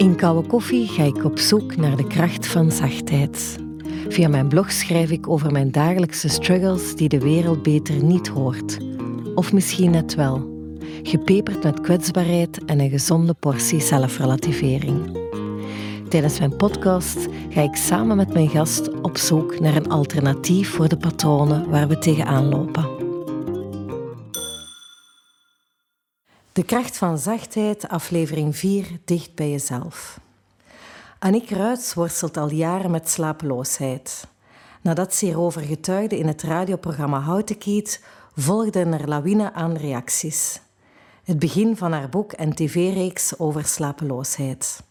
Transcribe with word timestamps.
In 0.00 0.16
Koude 0.16 0.48
Koffie 0.48 0.86
ga 0.86 1.02
ik 1.02 1.24
op 1.24 1.38
zoek 1.38 1.76
naar 1.76 1.96
de 1.96 2.06
kracht 2.06 2.46
van 2.46 2.72
zachtheid. 2.72 3.58
Via 4.08 4.28
mijn 4.28 4.48
blog 4.48 4.72
schrijf 4.72 5.10
ik 5.10 5.28
over 5.28 5.52
mijn 5.52 5.70
dagelijkse 5.70 6.28
struggles 6.28 6.94
die 6.96 7.08
de 7.08 7.18
wereld 7.18 7.62
beter 7.62 8.04
niet 8.04 8.28
hoort. 8.28 8.78
Of 9.34 9.52
misschien 9.52 9.90
net 9.90 10.14
wel. 10.14 10.48
Gepeperd 11.02 11.62
met 11.62 11.80
kwetsbaarheid 11.80 12.64
en 12.64 12.80
een 12.80 12.90
gezonde 12.90 13.34
portie 13.34 13.80
zelfrelativering. 13.80 15.18
Tijdens 16.08 16.38
mijn 16.38 16.56
podcast 16.56 17.28
ga 17.48 17.60
ik 17.60 17.76
samen 17.76 18.16
met 18.16 18.32
mijn 18.32 18.48
gast 18.48 19.00
op 19.00 19.16
zoek 19.16 19.60
naar 19.60 19.76
een 19.76 19.90
alternatief 19.90 20.70
voor 20.70 20.88
de 20.88 20.96
patronen 20.96 21.70
waar 21.70 21.88
we 21.88 21.98
tegenaan 21.98 22.48
lopen. 22.48 22.99
De 26.52 26.62
kracht 26.64 26.96
van 26.96 27.18
zachtheid, 27.18 27.88
aflevering 27.88 28.56
4, 28.56 28.86
dicht 29.04 29.34
bij 29.34 29.50
jezelf. 29.50 30.20
Annick 31.18 31.50
Ruits 31.50 31.94
worstelt 31.94 32.36
al 32.36 32.50
jaren 32.50 32.90
met 32.90 33.08
slapeloosheid. 33.08 34.26
Nadat 34.80 35.14
ze 35.14 35.24
hierover 35.24 35.62
getuigde 35.62 36.18
in 36.18 36.26
het 36.26 36.42
radioprogramma 36.42 37.20
Houtenkiet, 37.20 38.04
volgde 38.36 38.80
er 38.80 39.08
lawine 39.08 39.52
aan 39.52 39.76
reacties. 39.76 40.60
Het 41.24 41.38
begin 41.38 41.76
van 41.76 41.92
haar 41.92 42.08
boek 42.08 42.32
en 42.32 42.54
tv-reeks 42.54 43.38
over 43.38 43.64
slapeloosheid. 43.64 44.82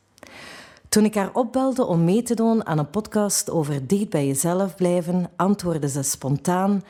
Toen 0.89 1.05
ik 1.05 1.15
haar 1.15 1.33
opbelde 1.33 1.85
om 1.85 2.03
mee 2.03 2.23
te 2.23 2.33
doen 2.33 2.65
aan 2.65 2.77
een 2.77 2.89
podcast 2.89 3.49
over 3.49 3.87
dicht 3.87 4.09
bij 4.09 4.27
jezelf 4.27 4.75
blijven, 4.75 5.29
antwoordde 5.35 5.89
ze 5.89 6.03
spontaan: 6.03 6.83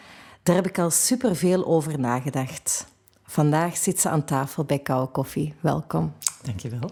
Daar 0.43 0.55
heb 0.55 0.67
ik 0.67 0.79
al 0.79 0.89
superveel 0.89 1.65
over 1.65 1.99
nagedacht. 1.99 2.87
Vandaag 3.29 3.77
zit 3.77 3.99
ze 3.99 4.09
aan 4.09 4.25
tafel 4.25 4.63
bij 4.63 4.79
Koude 4.79 5.11
Koffie. 5.11 5.53
Welkom. 5.59 6.13
Dankjewel. 6.43 6.89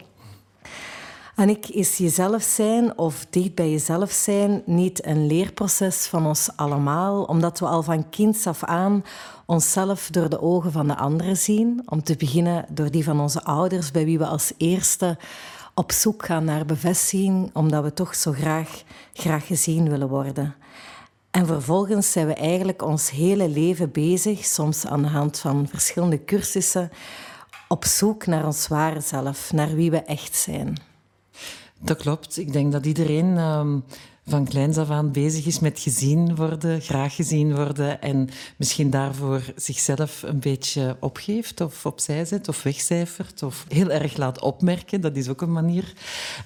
Annick, 1.36 1.68
is 1.68 1.98
jezelf 1.98 2.42
zijn 2.42 2.98
of 2.98 3.26
dicht 3.30 3.56
bij 3.56 3.70
jezelf 3.72 4.12
zijn 4.12 4.62
niet 4.66 5.06
een 5.06 5.28
leerproces 5.28 6.08
van 6.08 6.26
ons 6.26 6.50
allemaal, 6.56 7.24
omdat 7.24 7.60
we 7.60 7.66
al 7.66 7.84
van 7.84 8.10
kinds 8.10 8.48
af 8.48 8.64
aan 8.64 9.04
onszelf 9.46 10.10
door 10.10 10.30
de 10.30 10.42
ogen 10.42 10.72
van 10.72 10.88
de 10.88 10.96
anderen 10.96 11.38
zien, 11.38 11.82
om 11.86 12.04
te 12.04 12.16
beginnen 12.16 12.66
door 12.70 12.92
die 12.92 13.04
van 13.04 13.20
onze 13.20 13.44
ouders, 13.44 13.92
bij 13.92 14.06
wie 14.06 14.18
we 14.18 14.26
als 14.26 14.54
eerste 14.58 15.18
op 15.74 15.92
zoek 15.92 16.26
gaan 16.26 16.44
naar 16.44 16.66
bevestiging, 16.66 17.50
omdat 17.54 17.84
we 17.84 17.94
toch 17.94 18.16
zo 18.16 18.32
graag, 18.32 18.84
graag 19.14 19.48
gezien 19.48 19.90
willen 19.90 20.10
worden. 20.10 20.56
En 21.38 21.46
vervolgens 21.46 22.12
zijn 22.12 22.28
we 22.28 22.34
eigenlijk 22.34 22.82
ons 22.82 23.10
hele 23.10 23.50
leven 23.50 23.92
bezig, 23.92 24.46
soms 24.46 24.86
aan 24.86 25.02
de 25.02 25.08
hand 25.08 25.40
van 25.40 25.68
verschillende 25.68 26.26
cursussen, 26.26 26.90
op 27.68 27.86
zoek 27.86 28.26
naar 28.26 28.46
ons 28.46 28.68
ware 28.68 29.02
zelf, 29.02 29.52
naar 29.54 29.76
wie 29.76 29.92
we 29.92 29.98
echt 29.98 30.36
zijn. 30.36 30.78
Dat 31.80 31.98
klopt. 31.98 32.38
Ik 32.38 32.54
denk 32.54 32.72
dat 32.72 32.86
iedereen 32.86 33.38
um, 33.38 33.84
van 34.28 34.46
kleins 34.46 34.78
af 34.78 34.90
aan 34.90 35.12
bezig 35.12 35.46
is 35.46 35.60
met 35.60 35.80
gezien 35.80 36.36
worden, 36.36 36.82
graag 36.82 37.16
gezien 37.16 37.56
worden 37.56 38.02
en 38.02 38.30
misschien 38.56 38.90
daarvoor 38.90 39.42
zichzelf 39.56 40.24
een 40.24 40.40
beetje 40.40 40.98
opgeeft 41.00 41.62
of 41.62 41.86
opzij 41.86 42.26
zet 42.26 42.48
of 42.48 42.64
wegcijfert 42.64 43.44
of 43.44 43.66
heel 43.68 43.90
erg 43.90 44.18
laat 44.18 44.42
opmerken. 44.42 45.02
Dat 45.02 45.16
is 45.16 45.30
ook 45.30 45.42
een 45.42 45.52
manier. 45.52 45.94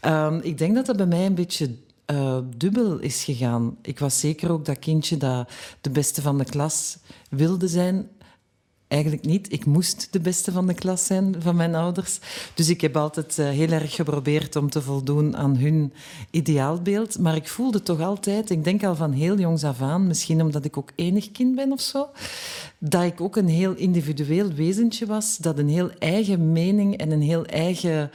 Um, 0.05 0.39
ik 0.41 0.57
denk 0.57 0.75
dat 0.75 0.85
dat 0.85 0.97
bij 0.97 1.05
mij 1.05 1.25
een 1.25 1.35
beetje 1.35 1.75
uh, 2.11 2.37
dubbel 2.57 2.99
is 2.99 3.23
gegaan. 3.23 3.77
Ik 3.81 3.99
was 3.99 4.19
zeker 4.19 4.51
ook 4.51 4.65
dat 4.65 4.79
kindje 4.79 5.17
dat 5.17 5.49
de 5.81 5.89
beste 5.89 6.21
van 6.21 6.37
de 6.37 6.45
klas 6.45 6.97
wilde 7.29 7.67
zijn 7.67 8.09
eigenlijk 8.91 9.25
niet. 9.25 9.51
Ik 9.51 9.65
moest 9.65 10.07
de 10.11 10.19
beste 10.19 10.51
van 10.51 10.67
de 10.67 10.73
klas 10.73 11.05
zijn 11.05 11.35
van 11.39 11.55
mijn 11.55 11.75
ouders. 11.75 12.19
Dus 12.53 12.69
ik 12.69 12.81
heb 12.81 12.97
altijd 12.97 13.37
uh, 13.37 13.49
heel 13.49 13.69
erg 13.69 13.95
geprobeerd 13.95 14.55
om 14.55 14.69
te 14.69 14.81
voldoen 14.81 15.37
aan 15.37 15.57
hun 15.57 15.93
ideaalbeeld. 16.31 17.19
Maar 17.19 17.35
ik 17.35 17.47
voelde 17.47 17.83
toch 17.83 18.01
altijd, 18.01 18.49
ik 18.49 18.63
denk 18.63 18.83
al 18.83 18.95
van 18.95 19.11
heel 19.11 19.39
jongs 19.39 19.63
af 19.63 19.81
aan, 19.81 20.07
misschien 20.07 20.41
omdat 20.41 20.65
ik 20.65 20.77
ook 20.77 20.91
enig 20.95 21.31
kind 21.31 21.55
ben 21.55 21.71
of 21.71 21.81
zo, 21.81 22.09
dat 22.77 23.03
ik 23.03 23.21
ook 23.21 23.35
een 23.35 23.47
heel 23.47 23.73
individueel 23.73 24.53
wezentje 24.53 25.05
was, 25.05 25.37
dat 25.37 25.57
een 25.57 25.69
heel 25.69 25.91
eigen 25.99 26.51
mening 26.51 26.97
en 26.97 27.11
een 27.11 27.21
heel 27.21 27.45
eigen 27.45 28.11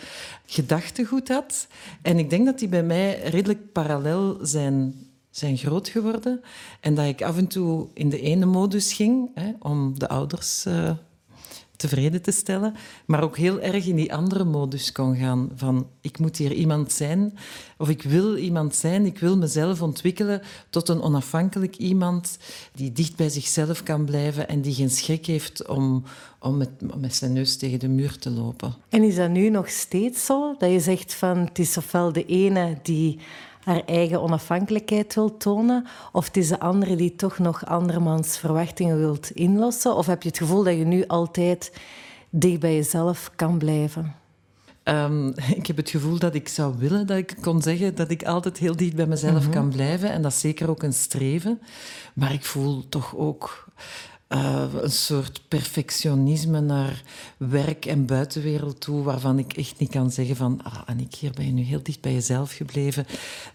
gedachtegoed 0.46 1.28
had. 1.28 1.66
En 2.02 2.18
ik 2.18 2.30
denk 2.30 2.44
dat 2.44 2.58
die 2.58 2.68
bij 2.68 2.82
mij 2.82 3.20
redelijk 3.22 3.72
parallel 3.72 4.38
zijn 4.42 4.94
zijn 5.36 5.56
groot 5.56 5.88
geworden. 5.88 6.40
En 6.80 6.94
dat 6.94 7.06
ik 7.06 7.22
af 7.22 7.36
en 7.36 7.46
toe 7.46 7.86
in 7.92 8.08
de 8.08 8.20
ene 8.20 8.46
modus 8.46 8.92
ging 8.92 9.30
hè, 9.34 9.52
om 9.58 9.98
de 9.98 10.08
ouders 10.08 10.64
uh, 10.66 10.90
tevreden 11.76 12.22
te 12.22 12.30
stellen, 12.30 12.74
maar 13.06 13.22
ook 13.22 13.36
heel 13.36 13.60
erg 13.60 13.86
in 13.86 13.96
die 13.96 14.14
andere 14.14 14.44
modus 14.44 14.92
kon 14.92 15.16
gaan 15.16 15.50
van 15.54 15.86
ik 16.00 16.18
moet 16.18 16.36
hier 16.36 16.52
iemand 16.52 16.92
zijn 16.92 17.38
of 17.78 17.88
ik 17.88 18.02
wil 18.02 18.36
iemand 18.36 18.74
zijn, 18.74 19.06
ik 19.06 19.18
wil 19.18 19.36
mezelf 19.36 19.82
ontwikkelen 19.82 20.42
tot 20.70 20.88
een 20.88 21.02
onafhankelijk 21.02 21.76
iemand 21.76 22.38
die 22.74 22.92
dicht 22.92 23.16
bij 23.16 23.28
zichzelf 23.28 23.82
kan 23.82 24.04
blijven 24.04 24.48
en 24.48 24.60
die 24.60 24.74
geen 24.74 24.90
schrik 24.90 25.26
heeft 25.26 25.68
om, 25.68 26.04
om 26.40 26.56
met, 26.56 27.00
met 27.00 27.14
zijn 27.14 27.32
neus 27.32 27.56
tegen 27.56 27.78
de 27.78 27.88
muur 27.88 28.18
te 28.18 28.30
lopen. 28.30 28.74
En 28.88 29.02
is 29.02 29.16
dat 29.16 29.30
nu 29.30 29.48
nog 29.48 29.68
steeds 29.68 30.24
zo? 30.24 30.54
Dat 30.58 30.70
je 30.70 30.80
zegt 30.80 31.14
van 31.14 31.38
het 31.38 31.58
is 31.58 31.76
ofwel 31.76 32.12
de 32.12 32.26
ene 32.26 32.78
die 32.82 33.18
haar 33.66 33.82
eigen 33.84 34.22
onafhankelijkheid 34.22 35.14
wil 35.14 35.36
tonen? 35.36 35.86
Of 36.12 36.26
het 36.26 36.36
is 36.36 36.48
de 36.48 36.60
andere 36.60 36.96
die 36.96 37.16
toch 37.16 37.38
nog 37.38 37.66
andermans 37.66 38.38
verwachtingen 38.38 38.98
wilt 38.98 39.30
inlossen? 39.30 39.96
Of 39.96 40.06
heb 40.06 40.22
je 40.22 40.28
het 40.28 40.38
gevoel 40.38 40.62
dat 40.62 40.76
je 40.76 40.84
nu 40.84 41.06
altijd 41.06 41.72
dicht 42.30 42.60
bij 42.60 42.74
jezelf 42.74 43.30
kan 43.36 43.58
blijven? 43.58 44.14
Um, 44.84 45.28
ik 45.60 45.66
heb 45.66 45.76
het 45.76 45.90
gevoel 45.90 46.18
dat 46.18 46.34
ik 46.34 46.48
zou 46.48 46.74
willen 46.78 47.06
dat 47.06 47.16
ik 47.16 47.36
kon 47.40 47.62
zeggen 47.62 47.94
dat 47.94 48.10
ik 48.10 48.24
altijd 48.24 48.58
heel 48.58 48.76
dicht 48.76 48.96
bij 48.96 49.06
mezelf 49.06 49.42
mhm. 49.42 49.50
kan 49.50 49.68
blijven. 49.68 50.10
En 50.10 50.22
dat 50.22 50.32
is 50.32 50.40
zeker 50.40 50.70
ook 50.70 50.82
een 50.82 50.92
streven. 50.92 51.60
Maar 52.14 52.32
ik 52.32 52.44
voel 52.44 52.88
toch 52.88 53.16
ook 53.16 53.68
uh, 54.28 54.64
een 54.82 54.90
soort 54.90 55.40
perfectionisme 55.48 56.60
naar 56.60 57.02
werk 57.36 57.86
en 57.86 58.06
buitenwereld 58.06 58.80
toe, 58.80 59.02
waarvan 59.02 59.38
ik 59.38 59.52
echt 59.52 59.78
niet 59.78 59.90
kan 59.90 60.10
zeggen 60.10 60.36
van, 60.36 60.60
ah, 60.62 60.78
Annick, 60.86 61.14
hier 61.14 61.30
ben 61.30 61.46
je 61.46 61.52
nu 61.52 61.62
heel 61.62 61.82
dicht 61.82 62.00
bij 62.00 62.12
jezelf 62.12 62.52
gebleven. 62.52 63.06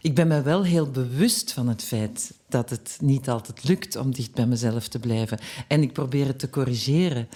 Ik 0.01 0.15
ben 0.15 0.27
me 0.27 0.41
wel 0.41 0.63
heel 0.63 0.91
bewust 0.91 1.53
van 1.53 1.67
het 1.67 1.83
feit 1.83 2.33
dat 2.49 2.69
het 2.69 2.97
niet 3.01 3.29
altijd 3.29 3.63
lukt 3.63 3.95
om 3.95 4.13
dicht 4.13 4.33
bij 4.33 4.45
mezelf 4.45 4.87
te 4.87 4.99
blijven. 4.99 5.39
En 5.67 5.81
ik 5.81 5.93
probeer 5.93 6.27
het 6.27 6.39
te 6.39 6.49
corrigeren. 6.49 7.27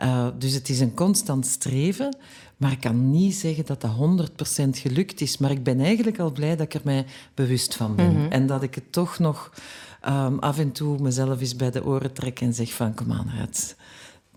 Uh, 0.00 0.26
dus 0.38 0.52
het 0.52 0.68
is 0.68 0.80
een 0.80 0.94
constant 0.94 1.46
streven, 1.46 2.16
maar 2.56 2.72
ik 2.72 2.80
kan 2.80 3.10
niet 3.10 3.34
zeggen 3.34 3.64
dat 3.66 3.80
dat 3.80 3.92
100% 4.64 4.68
gelukt 4.70 5.20
is. 5.20 5.38
Maar 5.38 5.50
ik 5.50 5.62
ben 5.62 5.80
eigenlijk 5.80 6.18
al 6.18 6.32
blij 6.32 6.56
dat 6.56 6.66
ik 6.66 6.74
er 6.74 6.80
mij 6.84 7.06
bewust 7.34 7.74
van 7.74 7.94
ben. 7.94 8.10
Mm 8.10 8.16
-hmm. 8.16 8.30
En 8.30 8.46
dat 8.46 8.62
ik 8.62 8.74
het 8.74 8.92
toch 8.92 9.18
nog 9.18 9.52
um, 10.08 10.38
af 10.38 10.58
en 10.58 10.72
toe 10.72 10.98
mezelf 10.98 11.40
eens 11.40 11.56
bij 11.56 11.70
de 11.70 11.84
oren 11.84 12.12
trek 12.12 12.40
en 12.40 12.54
zeg 12.54 12.72
van 12.72 12.94
kom 12.94 13.12
aan, 13.12 13.28
het 13.28 13.76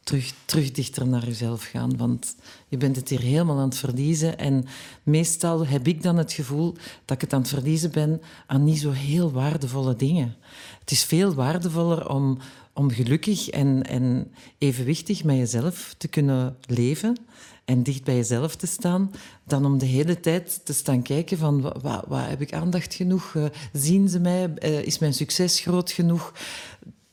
terug, 0.08 0.34
terug 0.46 0.72
dichter 0.72 1.08
naar 1.08 1.26
jezelf 1.26 1.64
gaan. 1.64 1.98
Want 1.98 2.36
je 2.68 2.78
bent 2.78 2.96
het 2.96 3.10
hier 3.10 3.22
helemaal 3.22 3.58
aan 3.58 3.70
het 3.70 3.78
verliezen. 3.78 4.38
En 4.38 4.66
meestal 5.04 5.68
heb 5.68 5.88
ik 5.88 6.04
dan 6.04 6.18
het 6.18 6.34
gevoel 6.34 6.74
dat 7.06 7.16
ik 7.16 7.22
het 7.22 7.34
aan 7.34 7.42
het 7.42 7.50
verliezen 7.50 7.92
ben 7.92 8.22
aan 8.46 8.64
niet 8.64 8.80
zo 8.80 8.92
heel 8.92 9.32
waardevolle 9.32 9.96
dingen. 9.96 10.36
Het 10.80 10.92
is 10.92 11.04
veel 11.04 11.34
waardevoller 11.34 12.10
om, 12.10 12.38
om 12.78 12.92
gelukkig 12.92 13.50
en, 13.50 13.84
en 13.84 14.32
evenwichtig 14.58 15.24
met 15.24 15.38
jezelf 15.38 15.96
te 15.98 16.08
kunnen 16.08 16.58
leven 16.68 17.18
en 17.66 17.84
dicht 17.84 18.04
bij 18.04 18.16
jezelf 18.16 18.56
te 18.56 18.68
staan, 18.68 19.12
dan 19.44 19.66
om 19.66 19.78
de 19.78 19.86
hele 19.86 20.20
tijd 20.20 20.66
te 20.66 20.74
staan 20.74 21.02
kijken 21.02 21.38
van 21.38 21.62
wat 21.82 22.06
heb 22.10 22.42
ik 22.42 22.54
aandacht 22.54 22.94
genoeg? 22.94 23.34
Uh, 23.34 23.46
zien 23.74 24.10
ze 24.10 24.20
mij? 24.20 24.54
Uh, 24.64 24.82
is 24.82 25.00
mijn 25.00 25.14
succes 25.14 25.60
groot 25.60 25.92
genoeg? 25.92 26.34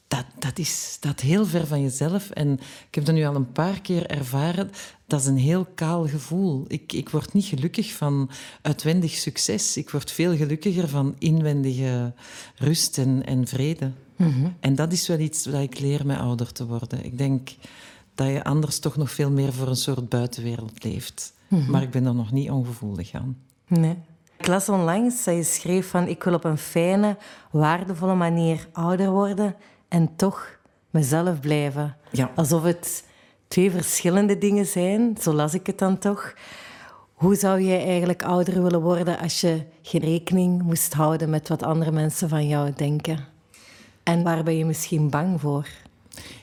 Dat, 0.08 0.24
dat 0.38 0.58
is 0.58 0.96
dat 1.00 1.20
heel 1.20 1.46
ver 1.46 1.66
van 1.66 1.82
jezelf. 1.82 2.30
En 2.30 2.52
ik 2.88 2.94
heb 2.94 3.04
dat 3.04 3.14
nu 3.14 3.24
al 3.24 3.34
een 3.34 3.52
paar 3.52 3.80
keer 3.80 4.06
ervaren. 4.06 4.70
Dat 5.06 5.20
is 5.20 5.26
een 5.26 5.36
heel 5.36 5.66
kaal 5.74 6.08
gevoel. 6.08 6.64
Ik, 6.68 6.92
ik 6.92 7.08
word 7.08 7.32
niet 7.32 7.44
gelukkig 7.44 7.92
van 7.92 8.30
uitwendig 8.62 9.12
succes. 9.12 9.76
Ik 9.76 9.90
word 9.90 10.10
veel 10.10 10.36
gelukkiger 10.36 10.88
van 10.88 11.14
inwendige 11.18 12.12
rust 12.56 12.98
en, 12.98 13.26
en 13.26 13.46
vrede. 13.46 13.90
Mm 14.16 14.32
-hmm. 14.32 14.56
En 14.60 14.74
dat 14.74 14.92
is 14.92 15.08
wel 15.08 15.18
iets 15.18 15.42
dat 15.42 15.62
ik 15.62 15.78
leer 15.78 16.06
met 16.06 16.18
ouder 16.18 16.52
te 16.52 16.66
worden. 16.66 17.04
Ik 17.04 17.18
denk 17.18 17.50
dat 18.14 18.26
je 18.26 18.44
anders 18.44 18.78
toch 18.78 18.96
nog 18.96 19.10
veel 19.10 19.30
meer 19.30 19.52
voor 19.52 19.68
een 19.68 19.76
soort 19.76 20.08
buitenwereld 20.08 20.84
leeft. 20.84 21.32
Mm-hmm. 21.48 21.70
Maar 21.70 21.82
ik 21.82 21.90
ben 21.90 22.06
er 22.06 22.14
nog 22.14 22.32
niet 22.32 22.50
ongevoelig 22.50 23.12
aan. 23.12 23.36
Nee. 23.66 23.96
Ik 24.38 24.46
las 24.46 24.68
onlangs 24.68 25.24
dat 25.24 25.34
je 25.34 25.42
schreef 25.42 25.88
van 25.88 26.08
ik 26.08 26.22
wil 26.22 26.34
op 26.34 26.44
een 26.44 26.58
fijne, 26.58 27.16
waardevolle 27.50 28.14
manier 28.14 28.68
ouder 28.72 29.10
worden 29.10 29.56
en 29.94 30.16
toch 30.16 30.58
mezelf 30.90 31.40
blijven. 31.40 31.96
Ja. 32.10 32.30
Alsof 32.34 32.62
het 32.62 33.04
twee 33.48 33.70
verschillende 33.70 34.38
dingen 34.38 34.66
zijn, 34.66 35.16
zo 35.20 35.32
las 35.32 35.54
ik 35.54 35.66
het 35.66 35.78
dan 35.78 35.98
toch. 35.98 36.34
Hoe 37.12 37.34
zou 37.34 37.62
jij 37.62 37.84
eigenlijk 37.86 38.22
ouder 38.22 38.62
willen 38.62 38.80
worden 38.80 39.18
als 39.18 39.40
je 39.40 39.62
geen 39.82 40.00
rekening 40.00 40.62
moest 40.62 40.92
houden 40.92 41.30
met 41.30 41.48
wat 41.48 41.62
andere 41.62 41.90
mensen 41.90 42.28
van 42.28 42.48
jou 42.48 42.72
denken? 42.76 43.18
En 44.02 44.22
waar 44.22 44.42
ben 44.42 44.56
je 44.56 44.64
misschien 44.64 45.10
bang 45.10 45.40
voor? 45.40 45.68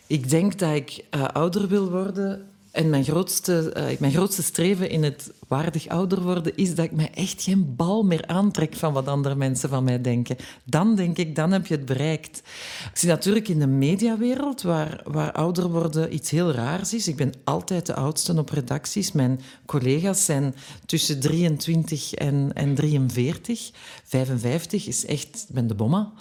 Ik 0.07 0.29
denk 0.29 0.59
dat 0.59 0.75
ik 0.75 1.05
uh, 1.15 1.23
ouder 1.23 1.67
wil 1.67 1.89
worden 1.89 2.50
En 2.71 2.89
mijn 2.89 3.03
grootste, 3.03 3.73
uh, 3.77 3.99
mijn 3.99 4.11
grootste 4.11 4.43
streven 4.43 4.89
in 4.89 5.03
het 5.03 5.31
waardig 5.47 5.87
ouder 5.87 6.21
worden 6.21 6.55
is 6.55 6.75
dat 6.75 6.85
ik 6.85 6.91
mij 6.91 7.09
echt 7.13 7.43
geen 7.43 7.75
bal 7.75 8.03
meer 8.03 8.27
aantrek 8.27 8.75
van 8.75 8.93
wat 8.93 9.07
andere 9.07 9.35
mensen 9.35 9.69
van 9.69 9.83
mij 9.83 10.01
denken. 10.01 10.37
Dan 10.63 10.95
denk 10.95 11.17
ik, 11.17 11.35
dan 11.35 11.51
heb 11.51 11.67
je 11.67 11.75
het 11.75 11.85
bereikt. 11.85 12.37
Ik 12.91 12.97
zie 12.97 13.09
natuurlijk 13.09 13.47
in 13.47 13.59
de 13.59 13.67
mediawereld, 13.67 14.61
waar, 14.61 15.01
waar 15.05 15.31
ouder 15.31 15.69
worden 15.69 16.13
iets 16.13 16.29
heel 16.29 16.51
raars 16.51 16.93
is. 16.93 17.07
Ik 17.07 17.15
ben 17.15 17.33
altijd 17.43 17.85
de 17.85 17.95
oudste 17.95 18.37
op 18.37 18.49
redacties. 18.49 19.11
Mijn 19.11 19.39
collega's 19.65 20.25
zijn 20.25 20.55
tussen 20.85 21.19
23 21.19 22.13
en, 22.13 22.51
en 22.53 22.75
43. 22.75 23.71
55 24.03 24.87
is 24.87 25.05
echt, 25.05 25.45
ik 25.47 25.55
ben 25.55 25.67
de 25.67 25.75
bomma. 25.75 26.11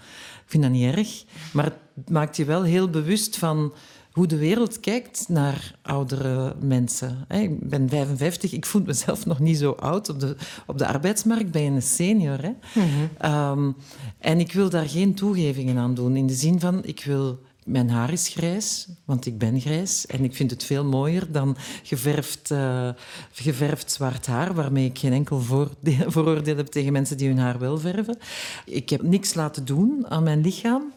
Ik 0.44 0.50
vind 0.50 0.62
dat 0.62 0.72
niet 0.72 0.94
erg. 0.94 1.24
Maar 1.52 1.64
het 1.64 2.10
maakt 2.10 2.36
je 2.36 2.44
wel 2.44 2.62
heel 2.62 2.90
bewust 2.90 3.36
van 3.36 3.72
hoe 4.12 4.26
de 4.26 4.38
wereld 4.38 4.80
kijkt 4.80 5.24
naar 5.28 5.74
oudere 5.82 6.54
mensen. 6.60 7.26
Ik 7.28 7.68
ben 7.68 7.88
55, 7.88 8.52
ik 8.52 8.66
voel 8.66 8.82
mezelf 8.86 9.26
nog 9.26 9.38
niet 9.38 9.58
zo 9.58 9.70
oud. 9.70 10.08
Op 10.08 10.20
de, 10.20 10.36
op 10.66 10.78
de 10.78 10.86
arbeidsmarkt 10.86 11.50
ben 11.50 11.62
je 11.62 11.70
een 11.70 11.82
senior. 11.82 12.42
Hè? 12.42 12.52
Mhm. 12.74 12.86
Ehm, 13.18 13.70
en 14.18 14.40
ik 14.40 14.52
wil 14.52 14.70
daar 14.70 14.88
geen 14.88 15.14
toegevingen 15.14 15.78
aan 15.78 15.94
doen. 15.94 16.16
In 16.16 16.26
de 16.26 16.34
zin 16.34 16.60
van, 16.60 16.84
ik 16.84 17.04
wil... 17.04 17.48
Mijn 17.64 17.90
haar 17.90 18.12
is 18.12 18.28
grijs, 18.28 18.88
want 19.04 19.26
ik 19.26 19.38
ben 19.38 19.60
grijs. 19.60 20.06
En 20.06 20.24
ik 20.24 20.34
vind 20.34 20.50
het 20.50 20.64
veel 20.64 20.84
mooier 20.84 21.32
dan 21.32 21.56
geverfd, 21.82 22.50
uh, 22.50 22.88
geverfd 23.32 23.90
zwart 23.92 24.26
haar, 24.26 24.54
waarmee 24.54 24.84
ik 24.84 24.98
geen 24.98 25.12
enkel 25.12 25.40
vooroordeel 26.06 26.56
heb 26.56 26.66
tegen 26.66 26.92
mensen 26.92 27.16
die 27.16 27.28
hun 27.28 27.38
haar 27.38 27.58
wel 27.58 27.78
verven. 27.78 28.18
Ik 28.64 28.90
heb 28.90 29.02
niks 29.02 29.34
laten 29.34 29.64
doen 29.64 30.06
aan 30.08 30.22
mijn 30.22 30.40
lichaam. 30.40 30.92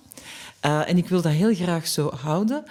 Uh, 0.66 0.90
en 0.90 0.98
ik 0.98 1.08
wil 1.08 1.22
dat 1.22 1.32
heel 1.32 1.54
graag 1.54 1.88
zo 1.88 2.12
houden. 2.16 2.64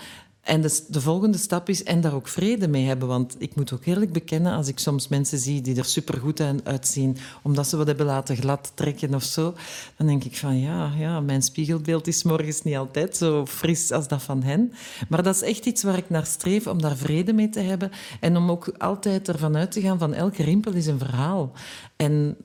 En 0.43 0.61
de, 0.61 0.85
de, 0.89 1.01
volgende 1.01 1.39
stap 1.39 1.69
is 1.69 1.83
en 1.85 2.01
daar 2.01 2.15
ook 2.15 2.29
vrede 2.29 2.69
mee 2.69 2.87
hebben. 2.87 3.09
Want 3.09 3.35
ik 3.39 3.55
moet 3.55 3.73
ook 3.73 3.85
eerlijk 3.85 4.13
bekennen, 4.13 4.53
als 4.53 4.69
ik 4.69 4.79
soms 4.79 5.09
mensen 5.09 5.39
zie 5.39 5.61
die 5.61 5.77
er 5.77 5.85
supergoed 5.85 6.43
uitzien, 6.65 7.17
omdat 7.43 7.69
ze 7.69 7.77
wat 7.77 7.87
hebben 7.87 8.07
laten 8.07 8.37
glad 8.37 8.73
trekken 8.75 9.15
of 9.15 9.23
zo, 9.23 9.55
dan 9.97 10.07
denk 10.07 10.25
ik 10.25 10.37
van 10.37 10.61
ja, 10.61 10.93
ja, 10.99 11.21
mijn 11.21 11.43
spiegelbeeld 11.43 12.07
is 12.07 12.23
morgens 12.23 12.63
niet 12.63 12.77
altijd 12.77 13.17
zo 13.17 13.47
fris 13.47 13.93
als 13.93 14.09
dat 14.09 14.23
van 14.23 14.43
hen. 14.43 14.73
Maar 15.09 15.23
dat 15.23 15.35
is 15.35 15.43
echt 15.43 15.67
iets 15.67 15.83
waar 15.83 15.97
ik 15.97 16.11
naar 16.11 16.27
streef, 16.27 16.67
om 16.67 16.83
daar 16.83 16.97
vrede 16.97 17.33
mee 17.33 17.49
te 17.49 17.61
hebben. 17.61 17.91
En 18.21 18.37
om 18.37 18.51
ook 18.51 18.75
altijd 18.79 19.29
ervan 19.29 19.57
uit 19.57 19.73
te 19.73 19.81
gaan 19.81 19.99
van 19.99 20.15
elke 20.15 20.43
rimpel 20.43 20.73
is 20.73 20.87
een 20.87 20.99
verhaal. 20.99 21.53
En 21.97 22.37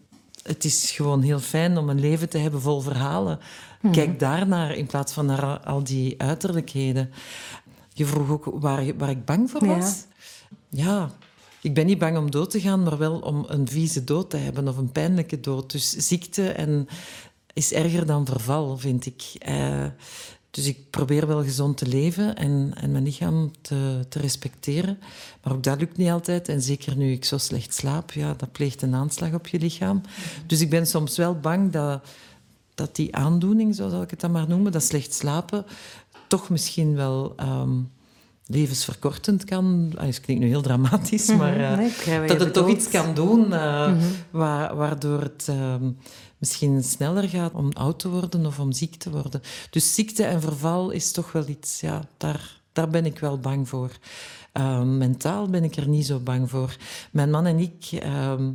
het 0.43 0.63
is 0.63 0.91
gewoon 0.91 1.21
heel 1.21 1.39
fijn 1.39 1.77
om 1.77 1.89
een 1.89 1.99
leven 1.99 2.29
te 2.29 2.37
hebben 2.37 2.61
vol 2.61 2.81
verhalen. 2.81 3.39
Mhm. 3.81 3.93
Kijk 3.93 4.19
daarnaar 4.19 4.75
in 4.75 4.85
plaats 4.85 5.13
van 5.13 5.25
naar 5.25 5.59
al 5.59 5.83
die 5.83 6.15
uiterlijkheden. 6.17 7.09
Je 7.97 8.05
vroeg 8.05 8.29
ook 8.29 8.45
waar, 8.59 8.97
waar 8.97 9.09
ik 9.09 9.25
bang 9.25 9.49
voor 9.49 9.65
was. 9.65 10.05
Ja. 10.69 10.85
ja. 10.85 11.11
ik 11.61 11.73
ben 11.73 11.85
niet 11.85 11.97
bang 11.97 12.17
om 12.17 12.31
dood 12.31 12.49
te 12.49 12.61
gaan, 12.61 12.83
maar 12.83 12.97
wel 12.97 13.19
om 13.19 13.45
een 13.47 13.67
vieze 13.67 14.03
dood 14.03 14.29
te 14.29 14.37
hebben 14.37 14.67
of 14.67 14.77
een 14.77 14.91
pijnlijke 14.91 15.39
dood. 15.39 15.71
Dus 15.71 15.89
ziekte 15.89 16.49
en 16.49 16.87
is 17.53 17.73
erger 17.73 18.05
dan 18.05 18.25
verval, 18.25 18.77
vind 18.77 19.05
ik. 19.05 19.23
Uh, 19.47 19.85
dus 20.51 20.65
ik 20.65 20.89
probeer 20.89 21.27
wel 21.27 21.43
gezond 21.43 21.77
te 21.77 21.87
leven 21.87 22.35
en, 22.35 22.71
en 22.75 22.91
mijn 22.91 23.03
lichaam 23.03 23.51
te, 23.61 24.05
te, 24.09 24.19
respecteren. 24.19 24.99
Maar 25.43 25.53
ook 25.53 25.63
dat 25.63 25.79
lukt 25.79 25.97
niet 25.97 26.09
altijd. 26.09 26.49
En 26.49 26.61
zeker 26.61 26.97
nu 26.97 27.11
ik 27.11 27.25
zo 27.25 27.37
slecht 27.37 27.73
slaap, 27.73 28.11
ja, 28.11 28.33
dat 28.33 28.51
pleegt 28.51 28.81
een 28.81 28.95
aanslag 28.95 29.33
op 29.33 29.47
je 29.47 29.59
lichaam. 29.59 30.01
Dus 30.45 30.61
ik 30.61 30.69
ben 30.69 30.87
soms 30.87 31.17
wel 31.17 31.39
bang 31.39 31.71
dat, 31.71 32.07
dat 32.75 32.95
die 32.95 33.15
aandoening, 33.15 33.75
zo 33.75 33.89
zal 33.89 34.01
ik 34.01 34.09
het 34.09 34.19
dan 34.19 34.31
maar 34.31 34.47
noemen, 34.47 34.71
dat 34.71 34.83
slecht 34.83 35.13
slapen, 35.13 35.65
toch 36.27 36.49
misschien 36.49 36.95
wel 36.95 37.35
um, 37.39 37.91
levensverkortend 38.47 39.43
kan. 39.43 39.91
Ah, 39.95 40.05
dat 40.05 40.21
klinkt 40.21 40.43
nu 40.43 40.49
heel 40.49 40.61
dramatisch, 40.61 41.27
mhm. 41.27 41.37
maar 41.37 41.59
uh, 41.59 42.27
dat 42.27 42.39
het 42.39 42.53
toch 42.53 42.69
iets 42.69 42.89
kan 42.89 43.13
doen 43.13 43.39
uh, 43.39 43.87
mm 43.87 43.99
-hmm. 43.99 44.11
waardoor 44.77 45.21
het 45.21 45.47
uh, 45.49 45.75
misschien 46.37 46.83
sneller 46.83 47.29
gaat 47.29 47.53
om 47.53 47.71
oud 47.73 47.99
te 47.99 48.09
worden 48.09 48.45
of 48.45 48.59
om 48.59 48.71
ziek 48.71 48.95
te 48.95 49.09
worden. 49.09 49.41
Dus 49.69 49.93
ziekte 49.93 50.23
en 50.23 50.41
verval 50.41 50.89
is 50.89 51.11
toch 51.11 51.31
wel 51.31 51.47
iets, 51.47 51.79
ja, 51.79 52.01
daar, 52.17 52.61
daar 52.71 52.89
ben 52.89 53.05
ik 53.05 53.19
wel 53.19 53.39
bang 53.39 53.69
voor. 53.69 53.91
Ehm, 54.51 54.97
mentaal 54.97 55.47
ben 55.47 55.63
ik 55.63 55.75
er 55.75 55.87
niet 55.87 56.05
zo 56.05 56.19
bang 56.19 56.49
voor. 56.49 56.75
Mijn 57.11 57.29
man 57.29 57.45
en 57.45 57.59
ik 57.59 57.85
ehm, 57.91 58.43
eh, 58.43 58.49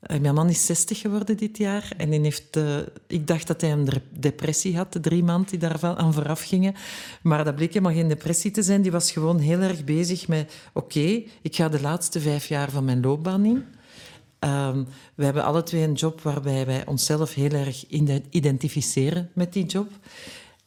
mijn 0.00 0.34
man 0.34 0.48
is 0.48 0.66
60 0.66 1.00
geworden 1.00 1.36
dit 1.36 1.58
jaar 1.58 1.92
en 1.96 2.12
heeft, 2.22 2.56
uh, 2.56 2.76
ik 3.06 3.26
dacht 3.26 3.46
dat 3.46 3.60
hij 3.60 3.72
een 3.72 3.88
depressie 4.10 4.76
had, 4.76 4.92
de 4.92 5.00
drie 5.00 5.24
maanden 5.24 5.50
die 5.50 5.58
daar 5.58 5.96
aan 5.96 6.14
vooraf 6.14 6.42
gingen. 6.42 6.74
Maar 7.22 7.44
dat 7.44 7.54
bleek 7.54 7.72
helemaal 7.72 7.94
geen 7.94 8.08
depressie 8.08 8.50
te 8.50 8.62
zijn. 8.62 8.82
Die 8.82 8.92
was 8.92 9.12
gewoon 9.12 9.38
heel 9.38 9.60
erg 9.60 9.84
bezig 9.84 10.28
met: 10.28 10.54
oké, 10.72 11.22
ik 11.42 11.56
ga 11.56 11.68
de 11.68 11.80
laatste 11.80 12.20
vijf 12.20 12.46
jaar 12.46 12.70
van 12.70 12.84
mijn 12.84 13.00
loopbaan 13.00 13.44
in. 13.44 13.64
Um, 14.44 14.86
we 15.14 15.24
hebben 15.24 15.44
alle 15.44 15.62
twee 15.62 15.82
een 15.82 15.92
job 15.92 16.20
waarbij 16.20 16.66
wij 16.66 16.86
onszelf 16.86 17.34
heel 17.34 17.50
erg 17.50 17.84
identificeren 18.30 19.30
met 19.32 19.52
die 19.52 19.66
job. 19.66 19.88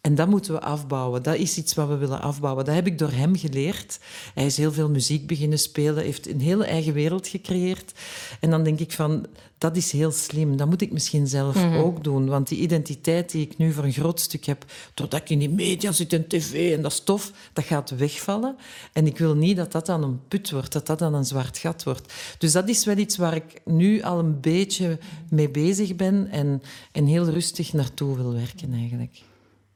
En 0.04 0.16
dat 0.16 0.28
moeten 0.28 0.54
we 0.54 0.62
afbouwen. 0.62 1.24
Dat 1.24 1.36
is 1.36 1.58
iets 1.58 1.74
wat 1.74 1.88
we 1.88 1.98
willen 1.98 2.22
afbouwen. 2.22 2.66
Dat 2.66 2.76
heb 2.76 2.88
ik 2.88 2.98
door 2.98 3.12
hem 3.12 3.38
geleerd. 3.38 4.00
Hij 4.34 4.46
is 4.46 4.58
heel 4.58 4.72
veel 4.72 4.90
muziek 4.90 5.28
beginnen 5.28 5.60
spelen, 5.60 6.04
heeft 6.04 6.30
een 6.30 6.40
hele 6.40 6.66
eigen 6.66 6.94
wereld 6.94 7.28
gecreëerd. 7.28 7.92
En 8.40 8.50
dan 8.50 8.64
denk 8.64 8.80
ik 8.80 8.92
van, 8.92 9.26
dat 9.58 9.78
is 9.78 9.92
heel 9.92 10.12
slim. 10.12 10.58
Dat 10.58 10.68
moet 10.68 10.82
ik 10.82 10.92
misschien 10.92 11.28
zelf 11.28 11.56
mhm. 11.56 11.78
ook 11.78 12.04
doen. 12.04 12.28
Want 12.28 12.48
die 12.48 12.60
identiteit 12.60 13.32
die 13.32 13.42
ik 13.42 13.58
nu 13.58 13.72
voor 13.72 13.84
een 13.84 13.94
groot 13.94 14.20
stuk 14.20 14.46
heb, 14.46 14.66
doordat 14.94 15.22
ik 15.22 15.30
in 15.30 15.40
die 15.40 15.50
media 15.50 15.92
zit 15.92 16.14
en 16.14 16.28
tv 16.28 16.74
en 16.76 16.82
dat 16.82 16.94
stof, 16.94 17.32
dat 17.54 17.66
gaat 17.66 17.90
wegvallen. 17.90 18.56
En 18.94 19.08
ik 19.08 19.18
wil 19.18 19.36
niet 19.36 19.58
dat 19.58 19.72
dat 19.72 19.86
dan 19.86 20.04
een 20.04 20.28
put 20.28 20.52
wordt, 20.52 20.72
dat 20.72 20.88
dat 20.88 21.00
dan 21.00 21.14
een 21.14 21.26
zwart 21.26 21.58
gat 21.58 21.84
wordt. 21.84 22.14
Dus 22.38 22.52
dat 22.52 22.70
is 22.70 22.86
wel 22.86 22.98
iets 22.98 23.18
waar 23.18 23.36
ik 23.36 23.62
nu 23.66 24.02
al 24.02 24.20
een 24.20 24.40
beetje 24.40 25.00
mee 25.30 25.50
bezig 25.50 25.96
ben 25.96 26.28
en, 26.32 26.62
en 26.92 27.06
heel 27.06 27.26
rustig 27.26 27.74
naartoe 27.74 28.16
wil 28.16 28.34
werken 28.34 28.74
eigenlijk. 28.74 29.22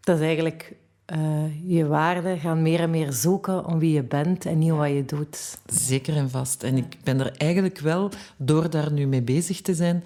Dat 0.07 0.19
is 0.19 0.25
eigenlijk 0.25 0.75
uh, 1.15 1.75
je 1.77 1.87
waarden 1.87 2.39
gaan 2.39 2.61
meer 2.61 2.79
en 2.79 2.89
meer 2.89 3.11
zoeken 3.11 3.65
om 3.65 3.79
wie 3.79 3.91
je 3.93 4.03
bent 4.03 4.45
en 4.45 4.57
niet 4.57 4.71
wat 4.71 4.89
je 4.89 5.05
doet. 5.05 5.57
Zeker 5.65 6.15
en 6.15 6.29
vast. 6.29 6.63
En 6.63 6.77
ik 6.77 6.97
ben 7.03 7.19
er 7.19 7.31
eigenlijk 7.37 7.79
wel, 7.79 8.11
door 8.37 8.69
daar 8.69 8.91
nu 8.91 9.07
mee 9.07 9.21
bezig 9.21 9.61
te 9.61 9.75
zijn, 9.75 10.03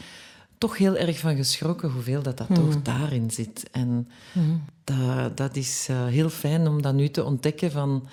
toch 0.58 0.78
heel 0.78 0.98
erg 0.98 1.20
van 1.20 1.36
geschrokken 1.36 1.92
hoeveel 1.92 2.22
dat, 2.22 2.38
dat 2.38 2.48
toch 2.54 2.70
mhm. 2.70 2.84
daarin 2.84 3.32
zit. 3.32 3.70
En 3.72 4.08
mm. 4.34 4.64
dat, 4.84 5.38
dat 5.38 5.56
is 5.56 5.88
uh, 5.92 6.06
heel 6.06 6.30
fijn 6.30 6.68
om 6.68 6.82
dat 6.82 6.94
nu 6.94 7.10
te 7.10 7.24
ontdekken 7.24 7.72
van... 7.72 8.08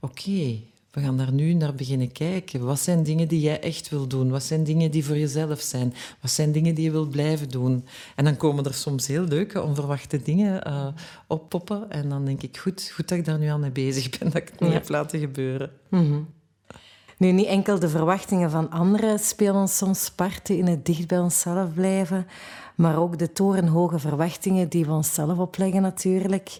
Oké, 0.00 0.60
we 0.92 1.00
gaan 1.00 1.16
daar 1.16 1.32
nu 1.32 1.52
naar 1.52 1.74
beginnen 1.74 2.12
kijken. 2.12 2.64
Wat 2.64 2.80
zijn 2.80 3.02
dingen 3.02 3.28
die 3.28 3.40
jij 3.40 3.60
echt 3.60 3.88
wil 3.88 4.06
doen? 4.06 4.30
Wat 4.30 4.42
zijn 4.42 4.64
dingen 4.64 4.90
die 4.90 5.04
voor 5.04 5.16
jezelf 5.18 5.60
zijn? 5.60 5.94
Wat 6.20 6.30
zijn 6.30 6.52
dingen 6.52 6.74
die 6.74 6.84
je 6.84 6.90
wilt 6.90 7.10
blijven 7.10 7.48
doen? 7.48 7.84
En 8.16 8.24
dan 8.24 8.36
komen 8.36 8.64
er 8.64 8.74
soms 8.74 9.06
heel 9.06 9.24
leuke, 9.24 9.62
onverwachte 9.62 10.22
dingen 10.22 10.68
uh, 10.68 10.86
oppoppen. 11.26 11.90
En 11.90 12.08
dan 12.08 12.24
denk 12.24 12.42
ik, 12.42 12.56
goed, 12.56 12.90
goed 12.94 13.08
dat 13.08 13.18
ik 13.18 13.24
daar 13.24 13.38
nu 13.38 13.50
al 13.50 13.58
mee 13.58 13.70
bezig 13.70 14.18
ben, 14.18 14.30
dat 14.30 14.42
ik 14.42 14.48
het 14.48 14.60
niet 14.60 14.72
heb 14.72 14.88
laten 14.88 15.20
gebeuren. 15.20 15.70
Mm 15.88 16.28
Nu, 17.16 17.32
niet 17.32 17.46
enkel 17.46 17.78
de 17.78 17.88
verwachtingen 17.88 18.50
van 18.50 18.70
anderen 18.70 19.18
spelen 19.18 19.68
soms 19.68 20.10
parten 20.10 20.56
in 20.56 20.66
het 20.66 20.86
dicht 20.86 21.06
bij 21.06 21.18
onszelf 21.18 21.74
blijven, 21.74 22.26
maar 22.74 22.98
ook 22.98 23.18
de 23.18 23.32
torenhoge 23.32 23.98
verwachtingen 23.98 24.68
die 24.68 24.84
we 24.84 24.92
onszelf 24.92 25.38
opleggen 25.38 25.82
natuurlijk. 25.82 26.58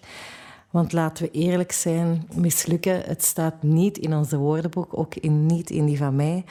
Want 0.73 0.91
laten 0.91 1.23
we 1.23 1.31
eerlijk 1.31 1.71
zijn, 1.71 2.27
mislukken, 2.35 3.01
het 3.05 3.23
staat 3.23 3.63
niet 3.63 3.97
in 3.97 4.13
onze 4.13 4.37
woordenboek, 4.37 4.97
ook 4.97 5.15
in, 5.15 5.45
niet 5.45 5.69
in 5.69 5.85
die 5.85 5.97
van 5.97 6.15
mij. 6.15 6.43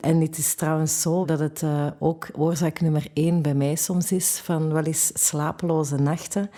En 0.00 0.20
het 0.20 0.38
is 0.38 0.54
trouwens 0.54 1.00
zo 1.00 1.24
dat 1.24 1.38
het 1.38 1.62
uh, 1.62 1.86
ook 1.98 2.28
oorzaak 2.32 2.80
nummer 2.80 3.06
één 3.12 3.42
bij 3.42 3.54
mij 3.54 3.74
soms 3.74 4.12
is 4.12 4.40
van 4.44 4.72
wel 4.72 4.82
eens 4.82 5.10
slapeloze 5.14 5.96
nachten. 5.96 6.50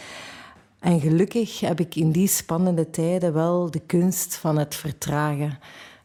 En 0.79 1.01
gelukkig 1.01 1.61
heb 1.61 1.81
ik 1.81 1.95
in 1.95 2.11
die 2.11 2.29
spannende 2.29 2.91
tijden 2.91 3.33
wel 3.33 3.71
de 3.71 3.81
kunst 3.87 4.35
van 4.37 4.59
het 4.59 4.75
vertragen 4.75 5.59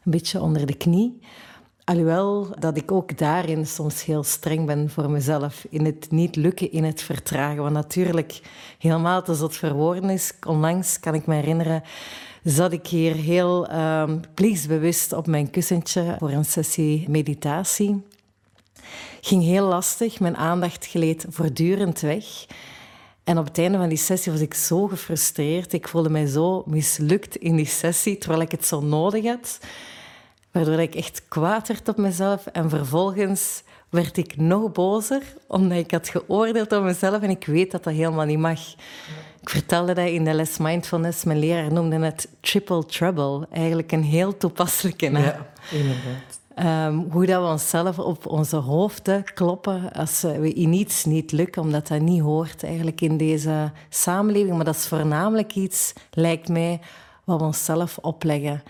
een 0.04 0.12
beetje 0.12 0.40
onder 0.40 0.66
de 0.66 0.76
knie. 0.76 1.20
Alhoewel 1.84 2.48
dat 2.58 2.76
ik 2.76 2.92
ook 2.92 3.18
daarin 3.18 3.66
soms 3.66 4.04
heel 4.04 4.22
streng 4.22 4.66
ben 4.66 4.90
voor 4.90 5.10
mezelf. 5.10 5.64
In 5.70 5.84
het 5.84 6.10
niet 6.10 6.36
lukken, 6.36 6.72
in 6.72 6.84
het 6.84 7.02
vertragen. 7.02 7.62
Want 7.62 7.74
natuurlijk, 7.74 8.40
helemaal 8.78 9.22
als 9.22 9.40
het 9.40 9.56
verwoorden 9.56 10.10
is. 10.10 10.32
Onlangs 10.46 11.00
kan 11.00 11.14
ik 11.14 11.26
me 11.26 11.34
herinneren, 11.34 11.82
zat 12.44 12.72
ik 12.72 12.86
hier 12.86 13.14
heel 13.14 13.72
um, 13.72 14.20
plichtsbewust 14.34 15.12
op 15.12 15.26
mijn 15.26 15.50
kussentje 15.50 16.16
voor 16.18 16.30
een 16.30 16.44
sessie 16.44 17.08
meditatie. 17.08 18.02
Ging 19.20 19.42
heel 19.42 19.66
lastig, 19.66 20.20
mijn 20.20 20.36
aandacht 20.36 20.86
gleed 20.86 21.26
voortdurend 21.28 22.00
weg. 22.00 22.24
En 23.24 23.38
op 23.38 23.44
het 23.44 23.58
einde 23.58 23.78
van 23.78 23.88
die 23.88 23.98
sessie 23.98 24.32
was 24.32 24.40
ik 24.40 24.54
zo 24.54 24.86
gefrustreerd. 24.86 25.72
Ik 25.72 25.88
voelde 25.88 26.10
mij 26.10 26.26
zo 26.26 26.62
mislukt 26.66 27.36
in 27.36 27.56
die 27.56 27.66
sessie, 27.66 28.18
terwijl 28.18 28.42
ik 28.42 28.50
het 28.50 28.66
zo 28.66 28.80
nodig 28.80 29.24
had. 29.24 29.58
Waardoor 30.52 30.80
ik 30.80 30.94
echt 30.94 31.22
kwaad 31.28 31.68
werd 31.68 31.88
op 31.88 31.96
mezelf. 31.96 32.46
En 32.46 32.70
vervolgens 32.70 33.62
werd 33.88 34.16
ik 34.16 34.36
nog 34.36 34.72
bozer, 34.72 35.22
omdat 35.46 35.78
ik 35.78 35.90
had 35.90 36.08
geoordeeld 36.08 36.72
op 36.72 36.82
mezelf. 36.82 37.22
En 37.22 37.30
ik 37.30 37.46
weet 37.46 37.70
dat 37.70 37.84
dat 37.84 37.94
helemaal 37.94 38.24
niet 38.24 38.38
mag. 38.38 38.60
Ik 39.40 39.50
vertelde 39.50 39.94
dat 39.94 40.08
in 40.08 40.24
de 40.24 40.32
les 40.32 40.58
mindfulness. 40.58 41.24
Mijn 41.24 41.38
leraar 41.38 41.72
noemde 41.72 41.98
het 41.98 42.28
triple 42.40 42.86
trouble. 42.86 43.46
Eigenlijk 43.50 43.92
een 43.92 44.02
heel 44.02 44.36
toepasselijke 44.36 45.08
naam. 45.08 45.22
Ja, 45.22 45.46
inderdaad. 45.70 46.40
Um, 46.56 47.06
hoe 47.10 47.26
dat 47.26 47.42
we 47.42 47.48
onszelf 47.48 47.98
op 47.98 48.26
onze 48.26 48.56
hoofden 48.56 49.24
kloppen 49.34 49.92
als 49.92 50.20
we 50.20 50.52
in 50.52 50.72
iets 50.72 51.04
niet 51.04 51.32
lukken, 51.32 51.62
omdat 51.62 51.88
dat 51.88 52.00
niet 52.00 52.20
hoort 52.20 52.64
eigenlijk 52.64 53.00
in 53.00 53.16
deze 53.16 53.72
samenleving. 53.88 54.56
Maar 54.56 54.64
dat 54.64 54.76
is 54.76 54.86
voornamelijk 54.86 55.54
iets, 55.54 55.92
lijkt 56.10 56.48
mij, 56.48 56.80
wat 57.24 57.38
we 57.40 57.44
onszelf 57.46 57.98
opleggen. 57.98 58.62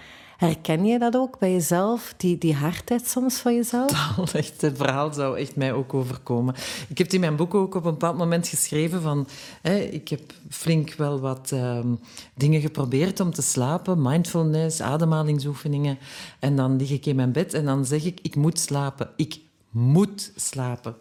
Herken 0.47 0.85
je 0.85 0.99
dat 0.99 1.17
ook 1.17 1.39
bij 1.39 1.53
jezelf, 1.53 2.15
die, 2.17 2.39
die 2.39 2.55
hardheid 2.55 3.07
soms 3.07 3.39
van 3.39 3.55
jezelf? 3.55 3.91
Echt, 4.35 4.61
het 4.61 4.77
verhaal 4.77 5.13
zou 5.13 5.39
echt 5.39 5.57
mij 5.57 5.73
ook 5.73 5.95
overkomen. 5.95 6.55
Ik 6.89 6.99
heb 6.99 7.13
in 7.13 7.21
mijn 7.21 7.37
boek 7.37 7.55
ook 7.55 7.75
op 7.75 7.85
een 7.85 7.91
bepaald 7.91 8.17
moment 8.17 8.49
geschreven 8.49 9.03
van... 9.03 9.29
Hè, 9.63 9.79
ik 9.79 10.09
heb 10.09 10.33
flink 10.49 10.95
wel 10.95 11.21
wat 11.21 11.51
um, 11.55 12.01
dingen 12.35 12.61
geprobeerd 12.61 13.21
om 13.21 13.33
te 13.33 13.43
slapen. 13.43 14.03
Mindfulness, 14.03 14.81
ademhalingsoefeningen. 14.81 15.99
En 16.39 16.57
dan 16.57 16.77
lig 16.77 16.91
ik 16.91 17.07
in 17.07 17.17
mijn 17.17 17.33
bed 17.33 17.55
en 17.55 17.65
dan 17.65 17.85
zeg 17.85 18.05
ik, 18.05 18.19
ik 18.23 18.37
moet 18.37 18.59
slapen. 18.59 19.11
Ik 19.17 19.41
moet 19.71 20.33
slapen. 20.37 20.97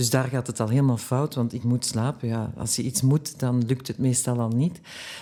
Dus 0.00 0.10
daar 0.10 0.28
gaat 0.28 0.46
het 0.46 0.60
al 0.60 0.68
helemaal 0.68 0.96
fout, 0.96 1.34
want 1.34 1.52
ik 1.52 1.62
moet 1.62 1.84
slapen. 1.84 2.28
Ja, 2.28 2.52
als 2.56 2.76
je 2.76 2.82
iets 2.82 3.02
moet, 3.02 3.38
dan 3.38 3.64
lukt 3.66 3.86
het 3.86 3.98
meestal 3.98 4.40
al 4.40 4.48
niet. 4.48 4.80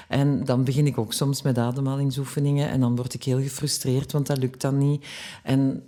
En 0.09 0.45
dan 0.45 0.65
begin 0.65 0.87
ik 0.87 0.99
ook 0.99 1.13
soms 1.13 1.43
met 1.43 1.59
ademhalingsoefeningen 1.59 2.69
en 2.69 2.81
dan 2.81 2.97
word 2.97 3.15
ik 3.15 3.25
heel 3.25 3.41
gefrustreerd, 3.41 4.13
want 4.13 4.27
dat 4.27 4.39
lukt 4.39 4.61
dan 4.61 4.79
niet. 4.79 5.07
En 5.43 5.83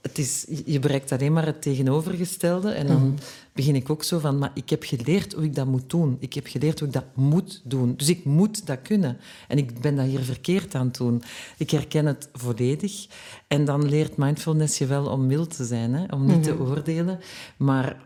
het 0.00 0.18
is, 0.18 0.46
je 0.64 0.78
bereikt 0.78 1.12
alleen 1.12 1.32
maar 1.32 1.46
het 1.46 1.62
tegenovergestelde. 1.62 2.70
En 2.70 2.86
dan 2.86 3.06
mhm. 3.06 3.16
begin 3.52 3.76
ik 3.76 3.90
ook 3.90 4.02
zo 4.02 4.18
van, 4.18 4.38
maar 4.38 4.50
ik 4.54 4.70
heb 4.70 4.82
geleerd 4.82 5.32
hoe 5.32 5.44
ik 5.44 5.54
dat 5.54 5.66
moet 5.66 5.90
doen. 5.90 6.16
Ik 6.20 6.32
heb 6.32 6.46
geleerd 6.46 6.78
hoe 6.78 6.88
ik 6.88 6.94
dat 6.94 7.04
moet 7.14 7.60
doen. 7.64 7.94
Dus 7.96 8.08
ik 8.08 8.24
moet 8.24 8.66
dat 8.66 8.82
kunnen. 8.82 9.16
En 9.48 9.58
ik 9.58 9.80
ben 9.80 9.96
dat 9.96 10.06
hier 10.06 10.20
verkeerd 10.20 10.74
aan 10.74 10.86
het 10.86 10.96
doen. 10.96 11.22
Ik 11.56 11.70
herken 11.70 12.06
het 12.06 12.28
volledig. 12.32 13.06
En 13.46 13.64
dan 13.64 13.88
leert 13.88 14.16
mindfulness 14.16 14.78
je 14.78 14.86
wel 14.86 15.06
om 15.06 15.26
mild 15.26 15.56
te 15.56 15.64
zijn, 15.64 15.94
hè? 15.94 16.04
om 16.10 16.26
niet 16.26 16.42
te 16.42 16.52
mhm. 16.52 16.62
oordelen. 16.62 17.18
Maar 17.56 18.05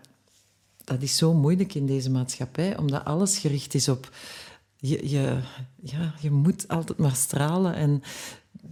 dat 0.90 1.02
is 1.02 1.16
zo 1.16 1.34
moeilijk 1.34 1.74
in 1.74 1.86
deze 1.86 2.10
maatschappij, 2.10 2.76
omdat 2.76 3.04
alles 3.04 3.38
gericht 3.38 3.74
is 3.74 3.88
op... 3.88 4.10
Je, 4.76 5.08
je, 5.10 5.40
ja, 5.82 6.14
je 6.20 6.30
moet 6.30 6.68
altijd 6.68 6.98
maar 6.98 7.14
stralen. 7.16 7.74
En 7.74 8.02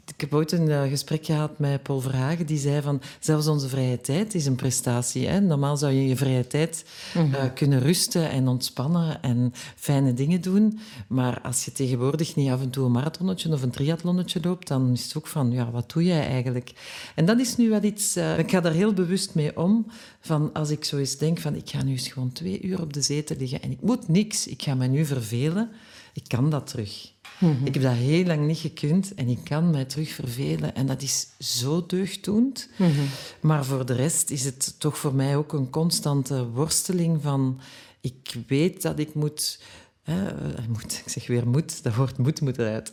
ik 0.07 0.21
heb 0.21 0.35
ooit 0.35 0.53
een 0.53 0.71
eh, 0.71 0.83
gesprek 0.83 1.25
gehad 1.25 1.59
met 1.59 1.83
Paul 1.83 2.01
Verhagen, 2.01 2.47
die 2.47 2.59
zei 2.59 2.83
van 2.83 3.01
zelfs 3.21 3.47
onze 3.47 3.69
vrije 3.69 4.01
tijd 4.01 4.35
is 4.35 4.47
een 4.47 4.57
prestatie. 4.57 5.27
Hè? 5.27 5.41
Normaal 5.41 5.77
zou 5.77 5.93
je 5.93 6.07
je 6.07 6.17
vrije 6.17 6.47
tijd 6.47 6.85
mhm. 7.15 7.35
eh, 7.35 7.45
kunnen 7.55 7.81
rusten 7.81 8.31
en 8.31 8.49
ontspannen 8.49 9.23
en 9.23 9.53
fijne 9.77 10.15
dingen 10.15 10.41
doen. 10.41 10.79
Maar 11.09 11.41
als 11.41 11.65
je 11.65 11.73
tegenwoordig 11.73 12.37
niet 12.37 12.51
af 12.51 12.61
en 12.61 12.71
toe 12.71 12.85
een 12.85 12.93
marathonnetje 12.93 13.53
of 13.53 13.63
een 13.63 13.71
triathlonnetje 13.71 14.41
loopt, 14.43 14.69
dan 14.69 14.93
is 14.93 15.05
het 15.05 15.17
ook 15.17 15.27
van, 15.27 15.51
ja, 15.51 15.71
wat 15.71 15.91
doe 15.93 16.05
jij 16.05 16.27
eigenlijk? 16.27 16.73
En 17.15 17.25
dat 17.25 17.39
is 17.39 17.57
nu 17.57 17.69
wel 17.69 17.83
iets, 17.83 18.17
uh, 18.17 18.39
ik 18.39 18.51
ga 18.51 18.61
daar 18.61 18.73
heel 18.73 18.93
bewust 18.93 19.35
mee 19.35 19.57
om, 19.57 19.87
van 20.21 20.53
als 20.53 20.71
ik 20.71 20.85
zo 20.85 20.97
eens 20.97 21.17
denk 21.17 21.39
van, 21.39 21.55
ik 21.55 21.71
ga 21.71 21.83
nu 21.83 21.91
eens 21.91 22.09
gewoon 22.09 22.33
twee 22.33 22.61
uur 22.63 22.81
op 22.81 22.93
de 22.93 23.03
zetel 23.03 23.37
liggen 23.37 23.63
en 23.63 23.71
ik 23.71 23.81
moet 23.81 24.09
niks, 24.09 24.47
ik 24.47 24.63
ga 24.63 24.75
me 24.75 24.87
nu 24.87 25.05
vervelen, 25.05 25.71
ik 26.13 26.25
kan 26.29 26.51
dat 26.51 26.67
terug. 26.67 27.13
Mhm. 27.39 27.67
Ik 27.67 27.75
heb 27.75 27.83
dat 27.83 27.93
heel 27.93 28.25
lang 28.25 28.47
niet 28.47 28.59
gekund 28.59 29.15
en 29.15 29.29
ik 29.29 29.39
kan 29.45 29.71
mij 29.71 29.85
terug 29.85 30.11
vervelen. 30.11 30.75
En 30.75 30.87
dat 30.87 31.03
is 31.03 31.29
zo 31.39 31.87
deugddoend. 31.87 32.69
Mm 32.77 32.93
Maar 33.41 33.65
voor 33.65 33.87
de 33.87 33.95
rest 33.95 34.31
is 34.31 34.45
het 34.45 34.75
toch 34.79 34.99
voor 34.99 35.15
mij 35.15 35.37
ook 35.37 35.53
een 35.53 35.71
constante 35.71 36.49
worsteling 36.49 37.23
van... 37.23 37.61
Ik 38.01 38.37
weet 38.47 38.83
dat 38.83 38.99
ik 38.99 39.15
moet... 39.15 39.61
Hè, 40.03 40.33
moet 40.69 41.03
ik 41.05 41.09
zeg 41.09 41.27
weer 41.27 41.49
moet, 41.49 41.83
dat 41.83 41.95
woord 41.95 42.19
moet 42.19 42.41
moet 42.41 42.59
eruit. 42.59 42.93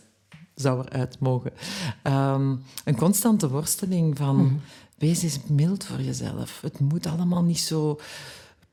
Zou 0.56 0.86
eruit 0.86 1.20
mogen. 1.20 1.52
Um, 2.04 2.64
een 2.84 2.96
constante 2.96 3.50
worsteling 3.50 4.18
van... 4.18 4.36
Mm 4.36 4.62
Wees 4.98 5.24
eens 5.24 5.40
mild 5.48 5.86
voor 5.86 6.02
jezelf. 6.02 6.62
Het 6.62 6.80
moet 6.80 7.06
allemaal 7.06 7.44
niet 7.44 7.60
zo 7.60 8.00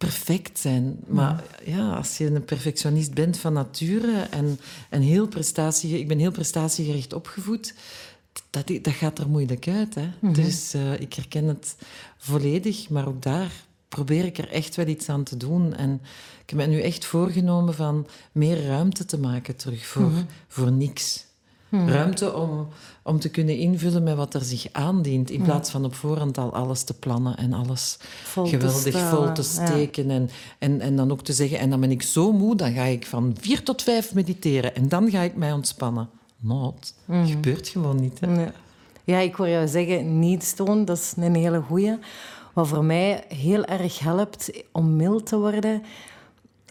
perfect 0.02 0.58
zijn. 0.58 0.98
Maar 1.06 1.44
ja, 1.64 1.94
als 1.96 2.18
je 2.18 2.26
een 2.26 2.44
perfectionist 2.44 3.14
bent 3.14 3.38
van 3.38 3.52
nature 3.52 4.26
en, 4.30 4.58
en 4.88 5.00
heel 5.00 5.28
prestatie, 5.28 5.98
ik 5.98 6.08
ben 6.08 6.18
heel 6.18 6.30
prestatiegericht 6.30 7.12
opgevoed, 7.12 7.74
dat, 8.50 8.72
dat 8.82 8.94
gaat 8.94 9.18
er 9.18 9.28
moeilijk 9.28 9.68
uit. 9.68 9.94
Hè? 9.94 10.08
Mhm. 10.18 10.32
Dus 10.32 10.74
uh, 10.74 11.00
ik 11.00 11.14
herken 11.14 11.44
het 11.44 11.76
volledig, 12.16 12.88
maar 12.88 13.08
ook 13.08 13.22
daar 13.22 13.52
probeer 13.88 14.24
ik 14.24 14.38
er 14.38 14.50
echt 14.50 14.76
wel 14.76 14.86
iets 14.86 15.08
aan 15.08 15.24
te 15.24 15.36
doen. 15.36 15.74
En 15.74 16.00
ik 16.42 16.50
heb 16.50 16.58
me 16.58 16.66
nu 16.66 16.80
echt 16.80 17.04
voorgenomen 17.04 17.74
van 17.74 18.06
meer 18.32 18.66
ruimte 18.66 19.04
te 19.04 19.18
maken 19.18 19.56
terug 19.56 19.86
voor, 19.86 20.10
mhm. 20.10 20.24
voor 20.48 20.72
niks. 20.72 21.26
Hmm. 21.72 21.88
Ruimte 21.88 22.34
om, 22.34 22.68
om 23.02 23.18
te 23.18 23.28
kunnen 23.30 23.56
invullen 23.56 24.02
met 24.02 24.16
wat 24.16 24.34
er 24.34 24.40
zich 24.40 24.66
aandient, 24.72 25.30
in 25.30 25.36
hmm. 25.36 25.44
plaats 25.44 25.70
van 25.70 25.84
op 25.84 25.94
voorhand 25.94 26.38
al 26.38 26.54
alles 26.54 26.82
te 26.82 26.94
plannen 26.94 27.36
en 27.36 27.52
alles 27.52 27.98
geweldig 28.34 28.98
vol 28.98 29.32
te 29.32 29.42
steken. 29.42 30.10
En, 30.10 30.30
en, 30.58 30.80
en 30.80 30.96
dan 30.96 31.12
ook 31.12 31.22
te 31.22 31.32
zeggen, 31.32 31.58
en 31.58 31.70
dan 31.70 31.80
ben 31.80 31.90
ik 31.90 32.02
zo 32.02 32.32
moe, 32.32 32.56
dan 32.56 32.72
ga 32.72 32.82
ik 32.82 33.06
van 33.06 33.36
vier 33.40 33.62
tot 33.62 33.82
vijf 33.82 34.14
mediteren 34.14 34.74
en 34.74 34.88
dan 34.88 35.10
ga 35.10 35.20
ik 35.20 35.36
mij 35.36 35.52
ontspannen. 35.52 36.08
Not. 36.40 36.94
Hmm. 37.04 37.26
gebeurt 37.26 37.68
gewoon 37.68 38.00
niet. 38.00 38.20
Hè? 38.20 38.50
Ja, 39.04 39.18
ik 39.18 39.34
hoor 39.34 39.48
jou 39.48 39.68
zeggen, 39.68 40.18
niet 40.18 40.56
doen, 40.56 40.84
dat 40.84 40.96
is 40.96 41.12
een 41.16 41.34
hele 41.34 41.60
goeie. 41.60 41.98
Wat 42.52 42.68
voor 42.68 42.84
mij 42.84 43.24
heel 43.28 43.64
erg 43.64 43.98
helpt 43.98 44.50
om 44.72 44.96
mild 44.96 45.26
te 45.26 45.38
worden, 45.38 45.82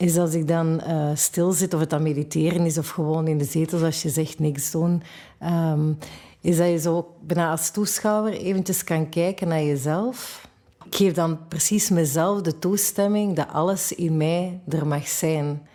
is 0.01 0.17
als 0.17 0.33
ik 0.33 0.47
dan 0.47 0.81
uh, 0.87 1.09
stil 1.13 1.51
zit, 1.51 1.73
of 1.73 1.79
het 1.79 1.89
dan 1.89 2.03
mediteren 2.03 2.65
is 2.65 2.77
of 2.77 2.89
gewoon 2.89 3.27
in 3.27 3.37
de 3.37 3.43
zetel, 3.43 3.77
zoals 3.77 4.01
je 4.01 4.09
zegt, 4.09 4.39
niks 4.39 4.71
doen, 4.71 5.03
um, 5.43 5.97
is 6.41 6.57
dat 6.57 6.67
je 6.67 6.79
zo 6.79 7.15
bijna 7.21 7.51
als 7.51 7.71
toeschouwer 7.71 8.33
eventjes 8.33 8.83
kan 8.83 9.09
kijken 9.09 9.47
naar 9.47 9.63
jezelf. 9.63 10.47
Ik 10.85 10.95
geef 10.95 11.13
dan 11.13 11.47
precies 11.47 11.89
mezelf 11.89 12.41
de 12.41 12.59
toestemming 12.59 13.35
dat 13.35 13.47
alles 13.51 13.91
in 13.91 14.17
mij 14.17 14.59
er 14.67 14.87
mag 14.87 15.07
zijn. 15.07 15.67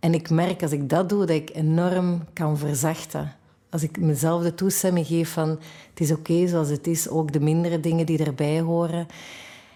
En 0.00 0.14
ik 0.14 0.30
merk 0.30 0.62
als 0.62 0.72
ik 0.72 0.88
dat 0.88 1.08
doe, 1.08 1.20
dat 1.20 1.36
ik 1.36 1.50
enorm 1.54 2.24
kan 2.32 2.58
verzachten. 2.58 3.32
Als 3.70 3.82
ik 3.82 4.00
mezelf 4.00 4.42
de 4.42 4.54
toestemming 4.54 5.06
geef 5.06 5.32
van 5.32 5.48
het 5.48 6.00
is 6.00 6.12
oké 6.12 6.46
zoals 6.46 6.68
het 6.68 6.86
is, 6.86 7.08
ook 7.08 7.32
de 7.32 7.40
mindere 7.40 7.80
dingen 7.80 8.06
die 8.06 8.24
erbij 8.24 8.60
horen. 8.60 9.06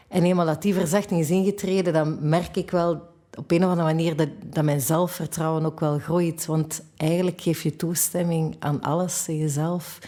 En 0.08 0.22
eenmaal 0.22 0.46
dat 0.46 0.62
die 0.62 0.74
verzachting 0.74 1.20
is 1.20 1.30
ingetreden, 1.30 1.92
dan 1.92 2.28
merk 2.28 2.56
ik 2.56 2.70
wel 2.70 3.14
op 3.36 3.50
een 3.50 3.64
of 3.64 3.70
andere 3.70 3.86
manier 3.86 4.16
dat, 4.16 4.28
dat 4.44 4.64
mijn 4.64 4.80
zelfvertrouwen 4.80 5.64
ook 5.64 5.80
wel 5.80 5.98
groeit. 5.98 6.46
Want 6.46 6.82
eigenlijk 6.96 7.40
geef 7.40 7.62
je 7.62 7.76
toestemming 7.76 8.56
aan 8.58 8.82
alles 8.82 9.28
in 9.28 9.36
jezelf. 9.36 9.98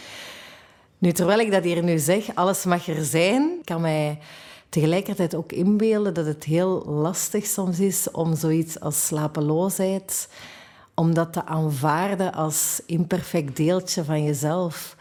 Nu, 0.98 1.12
terwijl 1.12 1.38
ik 1.38 1.52
dat 1.52 1.64
hier 1.64 1.82
nu 1.82 1.98
zeg, 1.98 2.34
alles 2.34 2.64
mag 2.64 2.88
er 2.88 3.04
zijn, 3.04 3.50
kan 3.64 3.80
mij 3.80 4.18
tegelijkertijd 4.68 5.34
ook 5.34 5.52
inbeelden 5.52 6.14
dat 6.14 6.26
het 6.26 6.44
heel 6.44 6.84
lastig 6.86 7.46
soms 7.46 7.80
is 7.80 8.10
om 8.10 8.36
zoiets 8.36 8.80
als 8.80 9.06
slapeloosheid, 9.06 10.28
om 10.94 11.14
dat 11.14 11.32
te 11.32 11.44
aanvaarden 11.44 12.32
als 12.32 12.82
imperfect 12.86 13.56
deeltje 13.56 14.04
van 14.04 14.24
jezelf. 14.24 14.96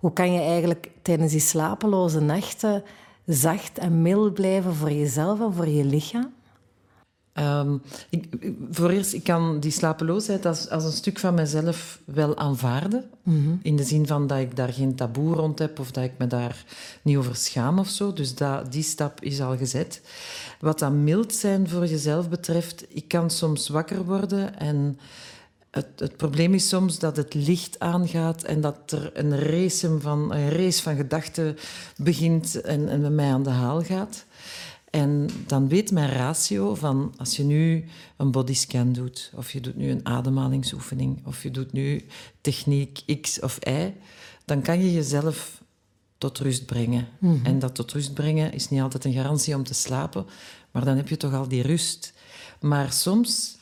Hoe 0.00 0.12
kan 0.12 0.32
je 0.32 0.40
eigenlijk 0.40 0.90
tijdens 1.02 1.32
die 1.32 1.40
slapeloze 1.40 2.20
nachten 2.20 2.84
zacht 3.26 3.78
en 3.78 4.02
mild 4.02 4.34
blijven 4.34 4.74
voor 4.74 4.92
jezelf 4.92 5.40
en 5.40 5.52
voor 5.52 5.68
je 5.68 5.84
lichaam? 5.84 6.36
Um, 7.38 7.82
ik, 8.10 8.24
voor 8.70 8.90
eerst, 8.90 9.12
ik 9.12 9.24
kan 9.24 9.60
die 9.60 9.70
slapeloosheid 9.70 10.46
als, 10.46 10.70
als 10.70 10.84
een 10.84 10.92
stuk 10.92 11.18
van 11.18 11.34
mezelf 11.34 12.00
wel 12.04 12.36
aanvaarden. 12.36 13.04
Mhm. 13.22 13.54
In 13.62 13.76
de 13.76 13.84
zin 13.84 14.06
van 14.06 14.26
dat 14.26 14.38
ik 14.38 14.56
daar 14.56 14.72
geen 14.72 14.94
taboe 14.94 15.34
rond 15.34 15.58
heb 15.58 15.78
of 15.78 15.90
dat 15.90 16.04
ik 16.04 16.12
me 16.18 16.26
daar 16.26 16.64
niet 17.02 17.16
over 17.16 17.36
schaam 17.36 17.78
of 17.78 17.88
zo. 17.88 18.12
Dus 18.12 18.34
dat, 18.34 18.72
die 18.72 18.82
stap 18.82 19.22
is 19.22 19.40
al 19.40 19.56
gezet. 19.56 20.00
Wat 20.60 20.78
dat 20.78 20.92
mild 20.92 21.34
zijn 21.34 21.68
voor 21.68 21.86
jezelf 21.86 22.28
betreft, 22.28 22.84
ik 22.88 23.08
kan 23.08 23.30
soms 23.30 23.68
wakker 23.68 24.04
worden 24.04 24.58
en... 24.58 24.98
Het, 25.70 25.86
het, 25.96 26.16
probleem 26.16 26.54
is 26.54 26.68
soms 26.68 26.98
dat 26.98 27.16
het 27.16 27.34
licht 27.34 27.78
aangaat 27.78 28.42
en 28.42 28.60
dat 28.60 28.92
er 28.92 29.10
een 29.14 29.38
race 29.38 30.00
van, 30.00 30.32
een 30.32 30.50
race 30.50 30.82
van 30.82 30.96
gedachten 30.96 31.56
begint 31.96 32.60
en, 32.60 32.88
en 32.88 33.00
met 33.00 33.12
mij 33.12 33.32
aan 33.32 33.42
de 33.42 33.50
haal 33.50 33.82
gaat. 33.82 34.24
En 34.98 35.28
dan 35.46 35.68
weet 35.68 35.90
mijn 35.90 36.10
ratio 36.10 36.74
van 36.74 37.14
als 37.16 37.36
je 37.36 37.44
nu 37.44 37.84
een 38.16 38.30
bodyscan 38.30 38.92
doet, 38.92 39.32
of 39.34 39.50
je 39.50 39.60
doet 39.60 39.76
nu 39.76 39.90
een 39.90 40.06
ademhalingsoefening, 40.06 41.26
of 41.26 41.42
je 41.42 41.50
doet 41.50 41.72
nu 41.72 42.04
techniek 42.40 43.20
X 43.20 43.40
of 43.40 43.58
Y, 43.66 43.92
dan 44.44 44.62
kan 44.62 44.78
je 44.84 44.92
jezelf 44.92 45.62
tot 46.18 46.38
rust 46.38 46.66
brengen. 46.66 47.08
Mhm. 47.18 47.46
En 47.46 47.58
dat 47.58 47.74
tot 47.74 47.92
rust 47.92 48.14
brengen 48.14 48.52
is 48.52 48.68
niet 48.68 48.80
altijd 48.80 49.04
een 49.04 49.12
garantie 49.12 49.54
om 49.54 49.64
te 49.64 49.74
slapen, 49.74 50.26
maar 50.70 50.84
dan 50.84 50.96
heb 50.96 51.08
je 51.08 51.16
toch 51.16 51.34
al 51.34 51.48
die 51.48 51.62
rust. 51.62 52.12
Maar 52.60 52.92
soms 52.92 53.56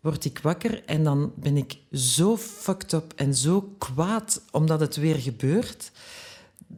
word 0.00 0.24
ik 0.24 0.38
wakker 0.38 0.84
en 0.84 1.04
dan 1.04 1.32
ben 1.36 1.56
ik 1.56 1.78
zo 1.92 2.36
fucked 2.36 2.92
up 2.92 3.12
en 3.16 3.34
zo 3.34 3.74
kwaad 3.78 4.42
omdat 4.50 4.80
het 4.80 4.96
weer 4.96 5.16
gebeurt 5.16 5.90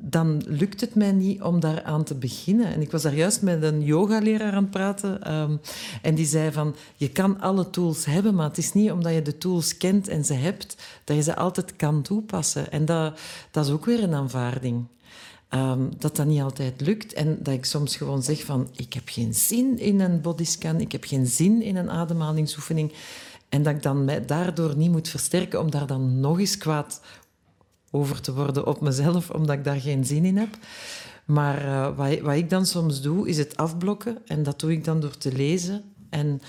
dan 0.00 0.42
lukt 0.46 0.80
het 0.80 0.94
mij 0.94 1.12
niet 1.12 1.42
om 1.42 1.60
daar 1.60 1.82
aan 1.82 2.04
te 2.04 2.14
beginnen. 2.14 2.66
En 2.66 2.80
ik 2.80 2.90
was 2.90 3.02
daar 3.02 3.14
juist 3.14 3.42
met 3.42 3.62
een 3.62 3.82
yogaleraar 3.82 4.52
aan 4.52 4.62
het 4.62 4.70
praten. 4.70 5.22
Ehm, 5.22 5.56
en 6.02 6.14
die 6.14 6.26
zei 6.26 6.52
van, 6.52 6.74
je 6.96 7.08
kan 7.10 7.40
alle 7.40 7.70
tools 7.70 8.04
hebben, 8.04 8.34
maar 8.34 8.48
het 8.48 8.58
is 8.58 8.72
niet 8.72 8.90
omdat 8.90 9.14
je 9.14 9.22
de 9.22 9.38
tools 9.38 9.76
kent 9.76 10.08
en 10.08 10.24
ze 10.24 10.34
hebt, 10.34 10.76
dat 11.04 11.16
je 11.16 11.22
ze 11.22 11.36
altijd 11.36 11.76
kan 11.76 12.02
toepassen. 12.02 12.72
En 12.72 12.84
dat, 12.84 13.18
dat 13.50 13.66
is 13.66 13.72
ook 13.72 13.84
weer 13.84 14.02
een 14.02 14.14
aanvaarding. 14.14 14.84
Ehm, 15.48 15.80
dat 15.98 16.16
dat 16.16 16.26
niet 16.26 16.40
altijd 16.40 16.80
lukt 16.80 17.12
en 17.12 17.38
dat 17.40 17.54
ik 17.54 17.64
soms 17.64 17.96
gewoon 17.96 18.22
zeg 18.22 18.44
van 18.44 18.68
ik 18.76 18.92
heb 18.92 19.08
geen 19.08 19.34
zin 19.34 19.78
in 19.78 20.00
een 20.00 20.20
bodyscan, 20.20 20.80
ik 20.80 20.92
heb 20.92 21.04
geen 21.04 21.26
zin 21.26 21.62
in 21.62 21.76
een 21.76 21.90
ademhalingsoefening 21.90 22.92
en 23.48 23.62
dat 23.62 23.74
ik 23.74 23.82
dan 23.82 24.04
mij 24.04 24.24
daardoor 24.24 24.76
niet 24.76 24.90
moet 24.90 25.08
versterken 25.08 25.60
om 25.60 25.70
daar 25.70 25.86
dan 25.86 26.20
nog 26.20 26.38
eens 26.38 26.58
kwaad 26.58 27.00
over 27.94 28.20
te 28.20 28.34
worden 28.34 28.66
op 28.66 28.80
mezelf, 28.80 29.30
omdat 29.30 29.56
ik 29.56 29.64
daar 29.64 29.80
geen 29.80 30.04
zin 30.04 30.24
in 30.24 30.36
heb. 30.36 30.58
Maar 31.24 31.64
uh, 31.64 31.96
wat, 31.96 32.20
wat 32.20 32.34
ik 32.34 32.50
dan 32.50 32.66
soms 32.66 33.02
doe, 33.02 33.28
is 33.28 33.38
het 33.38 33.56
afblokken 33.56 34.18
en 34.26 34.42
dat 34.42 34.60
doe 34.60 34.72
ik 34.72 34.84
dan 34.84 35.00
door 35.00 35.16
te 35.16 35.32
lezen 35.32 35.82
en 36.10 36.40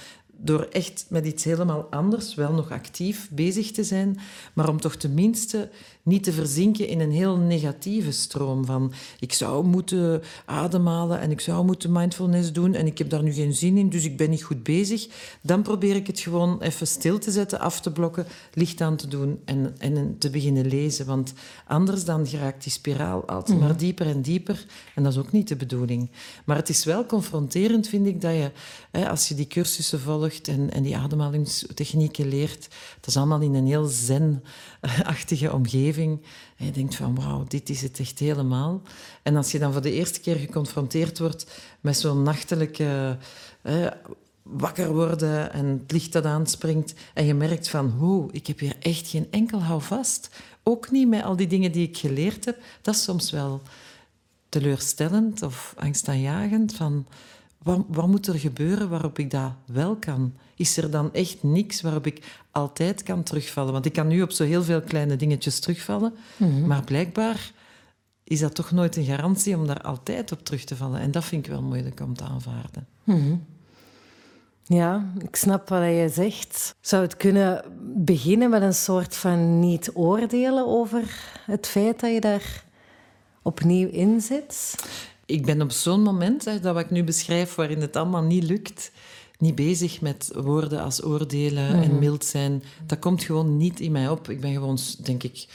door 0.45 0.67
echt 0.71 1.05
met 1.09 1.25
iets 1.25 1.43
helemaal 1.43 1.87
anders, 1.89 2.35
wel 2.35 2.53
nog 2.53 2.71
actief 2.71 3.29
bezig 3.31 3.71
te 3.71 3.83
zijn, 3.83 4.19
maar 4.53 4.69
om 4.69 4.79
toch 4.79 4.95
tenminste 4.95 5.69
niet 6.05 6.23
te 6.23 6.31
verzinken 6.31 6.87
in 6.87 6.99
een 6.99 7.11
heel 7.11 7.37
negatieve 7.37 8.11
stroom 8.11 8.65
van 8.65 8.93
ik 9.19 9.33
zou 9.33 9.65
moeten 9.65 10.21
ademhalen 10.45 11.19
en 11.19 11.31
ik 11.31 11.39
zou 11.39 11.65
moeten 11.65 11.91
mindfulness 11.91 12.51
doen 12.51 12.73
en 12.73 12.85
ik 12.85 12.97
heb 12.97 13.09
daar 13.09 13.23
nu 13.23 13.33
geen 13.33 13.53
zin 13.53 13.77
in, 13.77 13.89
dus 13.89 14.05
ik 14.05 14.17
ben 14.17 14.29
niet 14.29 14.43
goed 14.43 14.63
bezig. 14.63 15.07
Dan 15.41 15.61
probeer 15.61 15.95
ik 15.95 16.07
het 16.07 16.19
gewoon 16.19 16.61
even 16.61 16.87
stil 16.87 17.17
te 17.19 17.31
zetten, 17.31 17.59
af 17.59 17.81
te 17.81 17.91
blokken, 17.91 18.25
licht 18.53 18.81
aan 18.81 18.95
te 18.95 19.07
doen 19.07 19.39
en, 19.45 19.75
en 19.77 20.15
te 20.19 20.29
beginnen 20.29 20.67
lezen. 20.67 21.05
Want 21.05 21.33
anders 21.67 22.05
dan 22.05 22.27
geraakt 22.27 22.63
die 22.63 22.71
spiraal 22.71 23.27
altijd 23.27 23.59
maar 23.59 23.69
mhm. 23.69 23.77
dieper 23.77 24.07
en 24.07 24.21
dieper 24.21 24.65
en 24.95 25.03
dat 25.03 25.11
is 25.11 25.19
ook 25.19 25.31
niet 25.31 25.47
de 25.47 25.55
bedoeling. 25.55 26.09
Maar 26.45 26.55
het 26.55 26.69
is 26.69 26.83
wel 26.83 27.05
confronterend, 27.05 27.87
vind 27.87 28.07
ik, 28.07 28.21
dat 28.21 28.33
je, 28.33 28.51
hè, 28.91 29.09
als 29.09 29.27
je 29.27 29.35
die 29.35 29.47
cursussen 29.47 29.99
volgt 29.99 30.34
en, 30.41 30.83
die 30.83 30.97
ademhalingstechnieken 30.97 32.27
leert, 32.27 32.67
dat 32.99 33.07
is 33.07 33.17
allemaal 33.17 33.41
in 33.41 33.53
een 33.53 33.67
heel 33.67 33.85
zen-achtige 33.85 35.53
omgeving 35.53 36.21
en 36.57 36.65
je 36.65 36.71
denkt 36.71 36.95
van 36.95 37.15
wauw, 37.15 37.43
dit 37.47 37.69
is 37.69 37.81
het 37.81 37.99
echt 37.99 38.19
helemaal. 38.19 38.81
En 39.23 39.35
als 39.35 39.51
je 39.51 39.59
dan 39.59 39.71
voor 39.71 39.81
de 39.81 39.91
eerste 39.91 40.19
keer 40.19 40.35
geconfronteerd 40.35 41.19
wordt 41.19 41.61
met 41.81 41.97
zo'n 41.97 42.23
nachtelijke 42.23 43.17
wakker 44.41 44.93
worden 44.93 45.53
en 45.53 45.65
het 45.65 45.91
licht 45.91 46.11
dat 46.11 46.25
aanspringt 46.25 46.93
en 47.13 47.25
je 47.25 47.33
merkt 47.33 47.69
van 47.69 47.89
hoe, 47.89 48.31
ik 48.31 48.47
heb 48.47 48.59
hier 48.59 48.75
echt 48.79 49.07
geen 49.07 49.27
enkel 49.31 49.63
houvast. 49.63 50.29
Ook 50.63 50.91
niet 50.91 51.07
met 51.07 51.23
al 51.23 51.35
die 51.35 51.47
dingen 51.47 51.71
die 51.71 51.87
ik 51.87 51.97
geleerd 51.97 52.45
heb. 52.45 52.57
Dat 52.81 52.95
is 52.95 53.03
soms 53.03 53.31
wel 53.31 53.61
teleurstellend 54.49 55.41
of 55.41 55.73
angstaanjagend 55.77 56.73
van 56.73 57.07
wat, 57.65 57.83
wat, 57.87 58.07
moet 58.07 58.27
er 58.27 58.39
gebeuren 58.39 58.89
waarop 58.89 59.19
ik 59.19 59.31
dat 59.31 59.51
wel 59.65 59.95
kan? 59.95 60.33
Is 60.55 60.77
er 60.77 60.91
dan 60.91 61.13
echt 61.13 61.43
niks 61.43 61.81
waarop 61.81 62.05
ik 62.05 62.41
altijd 62.51 63.03
kan 63.03 63.23
terugvallen? 63.23 63.73
Want 63.73 63.85
ik 63.85 63.93
kan 63.93 64.07
nu 64.07 64.21
op 64.21 64.31
zo 64.31 64.43
heel 64.43 64.63
veel 64.63 64.81
kleine 64.81 65.15
dingetjes 65.15 65.59
terugvallen, 65.59 66.13
mhm. 66.37 66.67
maar 66.67 66.83
blijkbaar 66.83 67.51
is 68.23 68.39
dat 68.39 68.55
toch 68.55 68.71
nooit 68.71 68.95
een 68.95 69.05
garantie 69.05 69.57
om 69.57 69.67
daar 69.67 69.81
altijd 69.81 70.31
op 70.31 70.45
terug 70.45 70.63
te 70.63 70.75
vallen. 70.75 70.99
En 70.99 71.11
dat 71.11 71.23
vind 71.23 71.45
ik 71.45 71.51
wel 71.51 71.61
moeilijk 71.61 71.99
om 71.99 72.13
te 72.13 72.23
aanvaarden. 72.23 72.87
Mhm. 73.03 73.35
Ja, 74.63 75.11
ik 75.17 75.35
snap 75.35 75.69
wat 75.69 75.83
je 75.83 76.09
zegt. 76.13 76.75
Zou 76.81 77.03
het 77.03 77.17
kunnen 77.17 77.63
beginnen 77.95 78.49
met 78.49 78.61
een 78.61 78.73
soort 78.73 79.15
van 79.15 79.59
niet 79.59 79.91
oordelen 79.93 80.67
over 80.67 81.19
het 81.45 81.67
feit 81.67 81.99
dat 81.99 82.11
je 82.11 82.21
daar 82.21 82.63
opnieuw 83.41 83.89
in 83.89 84.21
zit? 84.21 84.75
Ik 85.25 85.45
ben 85.45 85.61
op 85.61 85.71
zo'n 85.71 86.01
moment, 86.01 86.45
hè, 86.45 86.59
dat 86.59 86.73
wat 86.73 86.83
ik 86.83 86.89
nu 86.89 87.03
beschrijf, 87.03 87.55
waarin 87.55 87.81
het 87.81 87.95
allemaal 87.95 88.23
niet 88.23 88.43
lukt, 88.43 88.91
niet 89.37 89.55
bezig 89.55 90.01
met 90.01 90.31
woorden 90.33 90.81
als 90.81 91.03
oordelen 91.03 91.67
en 91.67 91.89
mhm. 91.89 91.99
mild 91.99 92.25
zijn. 92.25 92.63
Dat 92.85 92.99
komt 92.99 93.23
gewoon 93.23 93.57
niet 93.57 93.79
in 93.79 93.91
mij 93.91 94.09
op. 94.09 94.29
Ik 94.29 94.41
ben 94.41 94.53
gewoon, 94.53 94.77
denk 95.03 95.23
ik, 95.23 95.47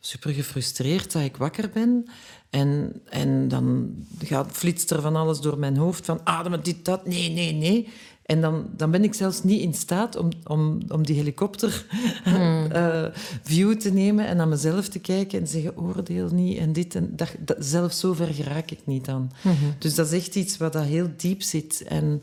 super 0.00 0.32
gefrustreerd 0.32 1.12
dat 1.12 1.22
ik 1.22 1.36
wakker 1.36 1.70
ben. 1.70 2.06
En, 2.50 3.00
en 3.04 3.48
dan 3.48 3.94
gaat, 4.18 4.52
flitst 4.52 4.90
er 4.90 5.00
van 5.00 5.16
alles 5.16 5.40
door 5.40 5.58
mijn 5.58 5.76
hoofd 5.76 6.04
van 6.04 6.20
ademen, 6.24 6.62
dit, 6.62 6.84
dat, 6.84 7.06
nee, 7.06 7.30
nee, 7.30 7.52
nee. 7.52 7.88
En 8.28 8.40
dan, 8.40 8.70
dan 8.76 8.90
ben 8.90 9.04
ik 9.04 9.14
zelfs 9.14 9.42
niet 9.42 9.60
in 9.60 9.74
staat 9.74 10.16
om, 10.16 10.28
om, 10.44 10.80
om 10.88 11.06
die 11.06 11.16
helikopterview 11.16 11.84
hmm. 12.24 13.72
uh, 13.72 13.76
te 13.76 13.90
nemen 13.92 14.26
en 14.26 14.36
naar 14.36 14.48
mezelf 14.48 14.88
te 14.88 14.98
kijken 14.98 15.38
en 15.38 15.44
te 15.44 15.50
zeggen, 15.50 15.78
oordeel 15.78 16.28
niet 16.28 16.58
en 16.58 16.72
dit. 16.72 16.94
En 16.94 17.16
dat, 17.16 17.34
dat, 17.38 17.56
zelfs 17.60 17.98
zover 17.98 18.26
geraak 18.26 18.70
ik 18.70 18.80
niet 18.84 19.08
aan. 19.08 19.30
Hmm. 19.40 19.56
Dus 19.78 19.94
dat 19.94 20.06
is 20.06 20.12
echt 20.12 20.34
iets 20.34 20.56
wat 20.56 20.72
dat 20.72 20.84
heel 20.84 21.10
diep 21.16 21.42
zit 21.42 21.82
en, 21.82 22.22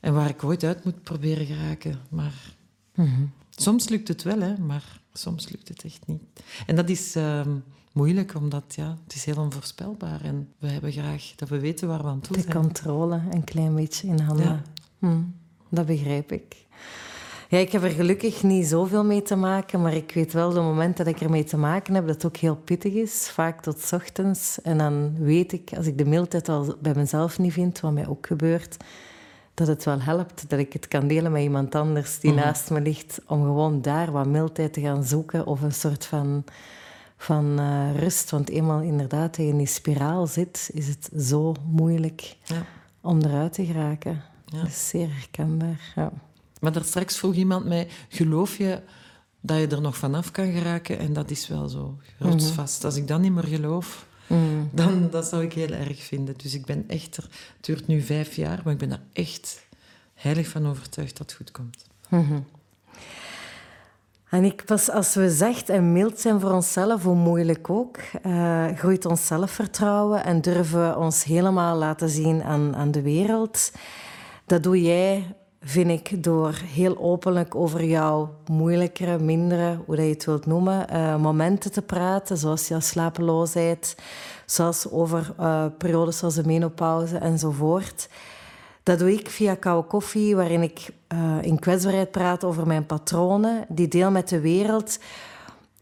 en 0.00 0.14
waar 0.14 0.28
ik 0.28 0.44
ooit 0.44 0.64
uit 0.64 0.84
moet 0.84 1.02
proberen 1.02 1.46
geraken. 1.46 1.98
Maar 2.08 2.54
hmm. 2.94 3.32
soms 3.50 3.88
lukt 3.88 4.08
het 4.08 4.22
wel, 4.22 4.40
hè, 4.40 4.58
maar 4.58 5.00
soms 5.12 5.48
lukt 5.48 5.68
het 5.68 5.84
echt 5.84 6.06
niet. 6.06 6.22
En 6.66 6.76
dat 6.76 6.88
is... 6.88 7.16
Uh, 7.16 7.40
moeilijk, 7.92 8.34
omdat 8.34 8.74
ja, 8.74 8.96
het 9.04 9.14
is 9.14 9.24
heel 9.24 9.36
onvoorspelbaar 9.36 10.20
en 10.20 10.48
we 10.58 10.68
hebben 10.68 10.92
graag 10.92 11.32
dat 11.36 11.48
we 11.48 11.58
weten 11.58 11.88
waar 11.88 12.02
we 12.02 12.08
aan 12.08 12.20
toe 12.20 12.36
zijn. 12.36 12.46
De 12.46 12.54
controle 12.54 13.22
een 13.30 13.44
klein 13.44 13.74
beetje 13.74 14.06
in 14.06 14.18
handen. 14.18 14.44
Ja. 14.44 14.62
Hm, 15.02 15.22
dat 15.68 15.86
begrijp 15.86 16.32
ik. 16.32 16.56
Ja, 17.48 17.58
ik 17.58 17.72
heb 17.72 17.82
er 17.82 17.90
gelukkig 17.90 18.42
niet 18.42 18.66
zoveel 18.66 19.04
mee 19.04 19.22
te 19.22 19.36
maken, 19.36 19.82
maar 19.82 19.94
ik 19.94 20.12
weet 20.14 20.32
wel 20.32 20.50
de 20.50 20.60
momenten 20.60 21.04
dat 21.04 21.14
ik 21.14 21.20
ermee 21.20 21.44
te 21.44 21.56
maken 21.56 21.94
heb, 21.94 22.06
dat 22.06 22.14
het 22.14 22.24
ook 22.24 22.36
heel 22.36 22.56
pittig 22.56 22.92
is, 22.92 23.30
vaak 23.32 23.62
tot 23.62 23.90
ochtends. 23.92 24.60
En 24.62 24.78
dan 24.78 25.14
weet 25.18 25.52
ik, 25.52 25.70
als 25.76 25.86
ik 25.86 25.98
de 25.98 26.04
mildheid 26.04 26.48
al 26.48 26.76
bij 26.80 26.94
mezelf 26.94 27.38
niet 27.38 27.52
vind, 27.52 27.80
wat 27.80 27.92
mij 27.92 28.08
ook 28.08 28.26
gebeurt, 28.26 28.76
dat 29.54 29.66
het 29.66 29.84
wel 29.84 30.00
helpt 30.00 30.50
dat 30.50 30.58
ik 30.58 30.72
het 30.72 30.88
kan 30.88 31.06
delen 31.06 31.32
met 31.32 31.42
iemand 31.42 31.74
anders 31.74 32.20
die 32.20 32.32
mhm. 32.32 32.40
naast 32.40 32.70
me 32.70 32.80
ligt, 32.80 33.20
om 33.26 33.42
gewoon 33.42 33.82
daar 33.82 34.12
wat 34.12 34.26
mildheid 34.26 34.72
te 34.72 34.80
gaan 34.80 35.04
zoeken 35.04 35.46
of 35.46 35.62
een 35.62 35.72
soort 35.72 36.04
van, 36.04 36.44
van 37.16 37.60
uh, 37.60 37.98
rust. 37.98 38.30
Want 38.30 38.48
eenmaal 38.48 38.80
inderdaad 38.80 39.38
in 39.38 39.56
die 39.56 39.66
spiraal 39.66 40.26
zit, 40.26 40.70
is 40.72 40.88
het 40.88 41.10
zo 41.18 41.54
moeilijk 41.66 42.36
ja. 42.44 42.62
om 43.00 43.20
eruit 43.20 43.52
te 43.52 43.64
geraken. 43.64 44.30
Ja. 44.52 44.58
Dat 44.58 44.68
is 44.68 44.88
zeer 44.88 45.08
herkenbaar. 45.14 45.92
Ja. 45.94 46.12
Maar 46.60 46.72
daar 46.72 46.84
straks 46.84 47.18
vroeg 47.18 47.34
iemand 47.34 47.64
mij: 47.64 47.88
geloof 48.08 48.56
je 48.56 48.82
dat 49.40 49.58
je 49.58 49.66
er 49.66 49.80
nog 49.80 49.96
vanaf 49.96 50.30
kan 50.30 50.52
geraken? 50.52 50.98
En 50.98 51.12
dat 51.12 51.30
is 51.30 51.48
wel 51.48 51.68
zo, 51.68 51.96
rotsvast. 52.18 52.78
Mm 52.78 52.84
Als 52.84 52.96
ik 52.96 53.08
dat 53.08 53.20
niet 53.20 53.32
meer 53.32 53.44
geloof, 53.44 54.06
mm. 54.26 54.70
dan 54.72 55.10
dat 55.10 55.26
zou 55.26 55.42
ik 55.42 55.52
heel 55.52 55.70
erg 55.70 56.02
vinden. 56.02 56.34
Dus 56.36 56.54
ik 56.54 56.64
ben 56.64 56.84
echt 56.88 57.16
er. 57.16 57.22
Het 57.56 57.64
duurt 57.64 57.86
nu 57.86 58.00
vijf 58.00 58.34
jaar, 58.36 58.60
maar 58.64 58.72
ik 58.72 58.78
ben 58.78 58.92
er 58.92 59.02
echt 59.12 59.66
heilig 60.14 60.48
van 60.48 60.66
overtuigd 60.66 61.16
dat 61.18 61.26
het 61.26 61.36
goed 61.36 61.50
komt. 61.50 61.86
Mm 62.08 62.44
En 64.28 64.44
ik 64.44 64.64
pas 64.64 64.90
als 64.90 65.14
we 65.14 65.30
zacht 65.30 65.68
en 65.68 65.92
mild 65.92 66.20
zijn 66.20 66.40
voor 66.40 66.52
onszelf, 66.52 67.02
hoe 67.02 67.14
moeilijk 67.14 67.70
ook, 67.70 67.98
uh, 68.26 68.66
groeit 68.68 69.04
ons 69.04 69.26
zelfvertrouwen 69.26 70.24
en 70.24 70.40
durven 70.40 70.88
we 70.88 70.96
ons 70.96 71.24
helemaal 71.24 71.76
laten 71.76 72.08
zien 72.08 72.42
aan, 72.42 72.76
aan 72.76 72.90
de 72.90 73.02
wereld. 73.02 73.72
Dat 74.46 74.62
doe 74.62 74.82
jij, 74.82 75.34
vind 75.60 75.90
ik, 75.90 76.24
door 76.24 76.54
heel 76.64 76.98
openlijk 76.98 77.54
over 77.54 77.84
jouw 77.84 78.34
moeilijkere, 78.46 79.18
mindere, 79.18 79.78
hoe 79.86 79.96
dat 79.96 80.04
je 80.04 80.10
het 80.10 80.24
wilt 80.24 80.46
noemen, 80.46 80.86
uh, 80.92 81.16
momenten 81.16 81.72
te 81.72 81.82
praten, 81.82 82.36
zoals 82.36 82.68
jouw 82.68 82.80
slapeloosheid, 82.80 83.96
zoals 84.46 84.90
over 84.90 85.34
uh, 85.40 85.64
periodes 85.78 86.18
zoals 86.18 86.34
de 86.34 86.46
menopauze 86.46 87.16
enzovoort. 87.16 88.08
Dat 88.82 88.98
doe 88.98 89.12
ik 89.12 89.30
via 89.30 89.54
Koude 89.54 89.88
Koffie, 89.88 90.36
waarin 90.36 90.62
ik 90.62 90.90
uh, 91.14 91.18
in 91.40 91.58
kwetsbaarheid 91.58 92.10
praat 92.10 92.44
over 92.44 92.66
mijn 92.66 92.86
patronen, 92.86 93.64
die 93.68 93.88
deel 93.88 94.10
met 94.10 94.28
de 94.28 94.40
wereld, 94.40 94.98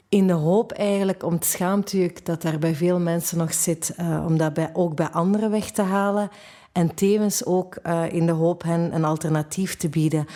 in 0.09 0.27
de 0.27 0.33
hoop 0.33 0.73
eigenlijk 0.73 1.23
om 1.23 1.33
het 1.33 1.44
schaamtejuk 1.44 2.27
dat 2.27 2.42
daar 2.42 2.59
bij 2.59 2.75
veel 2.75 2.99
mensen 2.99 3.38
nog 3.38 3.55
zit, 3.55 3.94
om 4.27 4.38
dat 4.38 4.55
bij, 4.55 4.70
ook 4.73 4.94
bij 4.94 5.09
anderen 5.09 5.51
weg 5.51 5.70
te 5.70 5.83
halen 5.83 6.31
en 6.72 6.94
tevens 6.94 7.44
ook 7.44 7.78
uh, 7.87 8.12
in 8.12 8.26
de 8.26 8.33
hoop 8.33 8.62
hen 8.62 8.94
een 8.94 9.04
alternatief 9.04 9.76
te 9.76 9.88
bieden. 9.88 10.26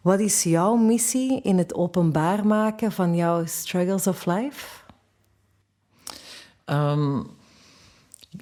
Wat 0.00 0.20
is 0.20 0.42
jouw 0.42 0.74
missie 0.74 1.40
in 1.42 1.58
het 1.58 1.74
openbaar 1.74 2.46
maken 2.46 2.92
van 2.92 3.14
jouw 3.14 3.46
struggles 3.46 4.06
of 4.06 4.26
life? 4.26 4.84
Um, 6.64 7.26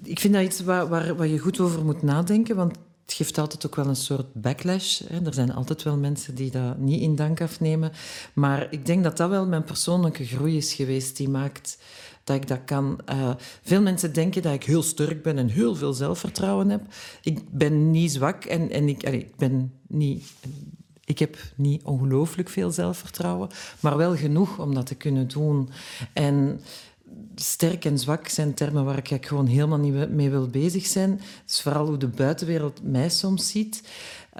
ik 0.02 0.20
vind 0.20 0.34
dat 0.34 0.42
iets 0.42 0.60
waar, 0.60 0.88
waar, 0.88 1.16
waar, 1.16 1.26
je 1.26 1.38
goed 1.38 1.60
over 1.60 1.84
moet 1.84 2.02
nadenken, 2.02 2.56
want 2.56 2.76
het 3.04 3.14
geeft 3.14 3.38
altijd 3.38 3.66
ook 3.66 3.74
wel 3.74 3.86
een 3.86 3.96
soort 3.96 4.34
backlash. 4.34 5.00
Hè. 5.08 5.26
Er 5.26 5.34
zijn 5.34 5.54
altijd 5.54 5.82
wel 5.82 5.96
mensen 5.96 6.34
die 6.34 6.50
dat 6.50 6.78
niet 6.78 7.00
in 7.00 7.16
dank 7.16 7.40
afnemen. 7.40 7.92
Maar 8.32 8.66
ik 8.70 8.86
denk 8.86 9.04
dat 9.04 9.16
dat 9.16 9.30
wel 9.30 9.46
mijn 9.46 9.64
persoonlijke 9.64 10.24
groei 10.24 10.56
is 10.56 10.72
geweest, 10.72 11.16
die 11.16 11.28
maakt 11.28 11.78
dat 12.24 12.36
ik 12.36 12.46
dat 12.48 12.60
kan. 12.64 13.00
Uh, 13.12 13.30
veel 13.62 13.82
mensen 13.82 14.12
denken 14.12 14.42
dat 14.42 14.52
ik 14.52 14.64
heel 14.64 14.82
sterk 14.82 15.22
ben 15.22 15.38
en 15.38 15.48
heel 15.48 15.74
veel 15.74 15.92
zelfvertrouwen 15.92 16.70
heb. 16.70 16.82
Ik 17.22 17.50
ben 17.50 17.90
niet 17.90 18.12
zwak 18.12 18.44
en, 18.44 18.70
en 18.70 18.88
ik, 18.88 19.02
ik 19.02 19.36
ben 19.36 19.72
niet... 19.86 20.24
Ik 21.06 21.18
heb 21.18 21.36
niet 21.56 21.82
ongelooflijk 21.82 22.48
veel 22.48 22.70
zelfvertrouwen, 22.70 23.48
maar 23.80 23.96
wel 23.96 24.16
genoeg 24.16 24.58
om 24.58 24.74
dat 24.74 24.86
te 24.86 24.94
kunnen 24.94 25.28
doen. 25.28 25.68
En 26.12 26.60
sterk 27.34 27.84
en 27.84 27.98
zwak 27.98 28.28
zijn 28.28 28.54
termen 28.54 28.84
waar 28.84 28.98
ik 28.98 29.26
gewoon 29.26 29.46
helemaal 29.46 29.78
niet 29.78 30.10
mee 30.10 30.30
wil 30.30 30.48
bezig 30.48 30.86
zijn. 30.86 31.10
Het 31.10 31.50
is 31.50 31.60
vooral 31.60 31.86
hoe 31.86 31.96
de 31.96 32.08
buitenwereld 32.08 32.82
mij 32.82 33.08
soms 33.08 33.50
ziet. 33.50 33.82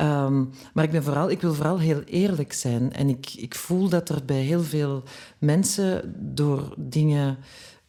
Um, 0.01 0.51
maar 0.73 0.85
ik, 0.85 0.90
ben 0.90 1.03
vooral, 1.03 1.31
ik 1.31 1.40
wil 1.40 1.55
vooral 1.55 1.79
heel 1.79 2.03
eerlijk 2.03 2.53
zijn. 2.53 2.92
En 2.92 3.09
ik, 3.09 3.35
ik 3.35 3.55
voel 3.55 3.88
dat 3.88 4.09
er 4.09 4.25
bij 4.25 4.40
heel 4.40 4.62
veel 4.62 5.03
mensen 5.38 6.14
door 6.18 6.75
dingen 6.77 7.38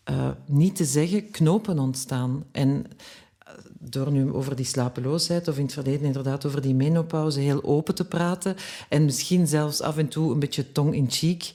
uh, 0.09 0.29
niet 0.45 0.75
te 0.75 0.85
zeggen 0.85 1.31
knopen 1.31 1.79
ontstaan. 1.79 2.45
En 2.51 2.85
eh, 3.37 3.53
door 3.79 4.11
nu 4.11 4.33
over 4.33 4.55
die 4.55 4.65
slapeloosheid 4.65 5.47
of 5.47 5.57
in 5.57 5.63
het 5.63 5.73
verleden 5.73 6.05
inderdaad 6.05 6.45
over 6.45 6.61
die 6.61 6.75
menopauze 6.75 7.39
heel 7.39 7.63
open 7.63 7.95
te 7.95 8.05
praten 8.05 8.55
en 8.89 9.05
misschien 9.05 9.47
zelfs 9.47 9.81
af 9.81 9.97
en 9.97 10.07
toe 10.07 10.33
een 10.33 10.39
beetje 10.39 10.71
tong 10.71 10.95
in 10.95 11.11
cheek 11.11 11.53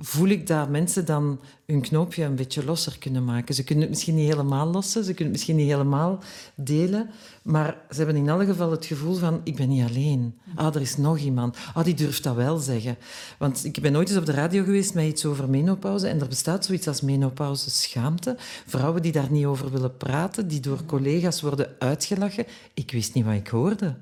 voel 0.00 0.28
ik 0.28 0.46
dat 0.46 0.68
mensen 0.68 1.04
dan 1.04 1.40
hun 1.66 1.80
knoopje 1.80 2.24
een 2.24 2.34
beetje 2.34 2.64
losser 2.64 2.98
kunnen 2.98 3.24
maken. 3.24 3.54
Ze 3.54 3.64
kunnen 3.64 3.82
het 3.84 3.92
misschien 3.92 4.14
niet 4.14 4.28
helemaal 4.28 4.66
lossen, 4.66 5.04
ze 5.04 5.14
kunnen 5.14 5.24
het 5.24 5.32
misschien 5.32 5.56
niet 5.56 5.70
helemaal 5.70 6.18
delen, 6.54 7.10
maar 7.42 7.76
ze 7.90 7.96
hebben 7.96 8.16
in 8.16 8.30
alle 8.30 8.44
geval 8.44 8.70
het 8.70 8.86
gevoel 8.86 9.14
van, 9.14 9.40
ik 9.44 9.56
ben 9.56 9.68
niet 9.68 9.88
alleen. 9.88 10.38
Ah, 10.54 10.74
er 10.74 10.80
is 10.80 10.96
nog 10.96 11.18
iemand. 11.18 11.56
Ah, 11.74 11.84
die 11.84 11.94
durft 11.94 12.22
dat 12.22 12.34
wel 12.34 12.56
zeggen. 12.56 12.96
Want 13.38 13.64
ik 13.64 13.80
ben 13.80 13.92
nooit 13.92 14.08
eens 14.08 14.18
op 14.18 14.26
de 14.26 14.32
radio 14.32 14.64
geweest 14.64 14.94
met 14.94 15.06
iets 15.06 15.24
over 15.24 15.48
menopauze 15.48 16.08
en 16.08 16.20
er 16.20 16.28
bestaat 16.28 16.64
zoiets 16.64 16.88
als 16.88 17.00
menopauze 17.00 17.70
schaamte. 17.70 18.36
Vrouwen 18.66 19.02
die 19.02 19.12
daar 19.12 19.30
niet 19.30 19.44
over 19.44 19.70
willen 19.70 19.96
praten, 19.96 20.48
die 20.48 20.60
door 20.60 20.84
collega's 20.86 21.40
worden 21.40 21.74
uitgelachen. 21.78 22.46
Ik 22.74 22.90
wist 22.90 23.14
niet 23.14 23.24
wat 23.24 23.34
ik 23.34 23.48
hoorde. 23.48 23.94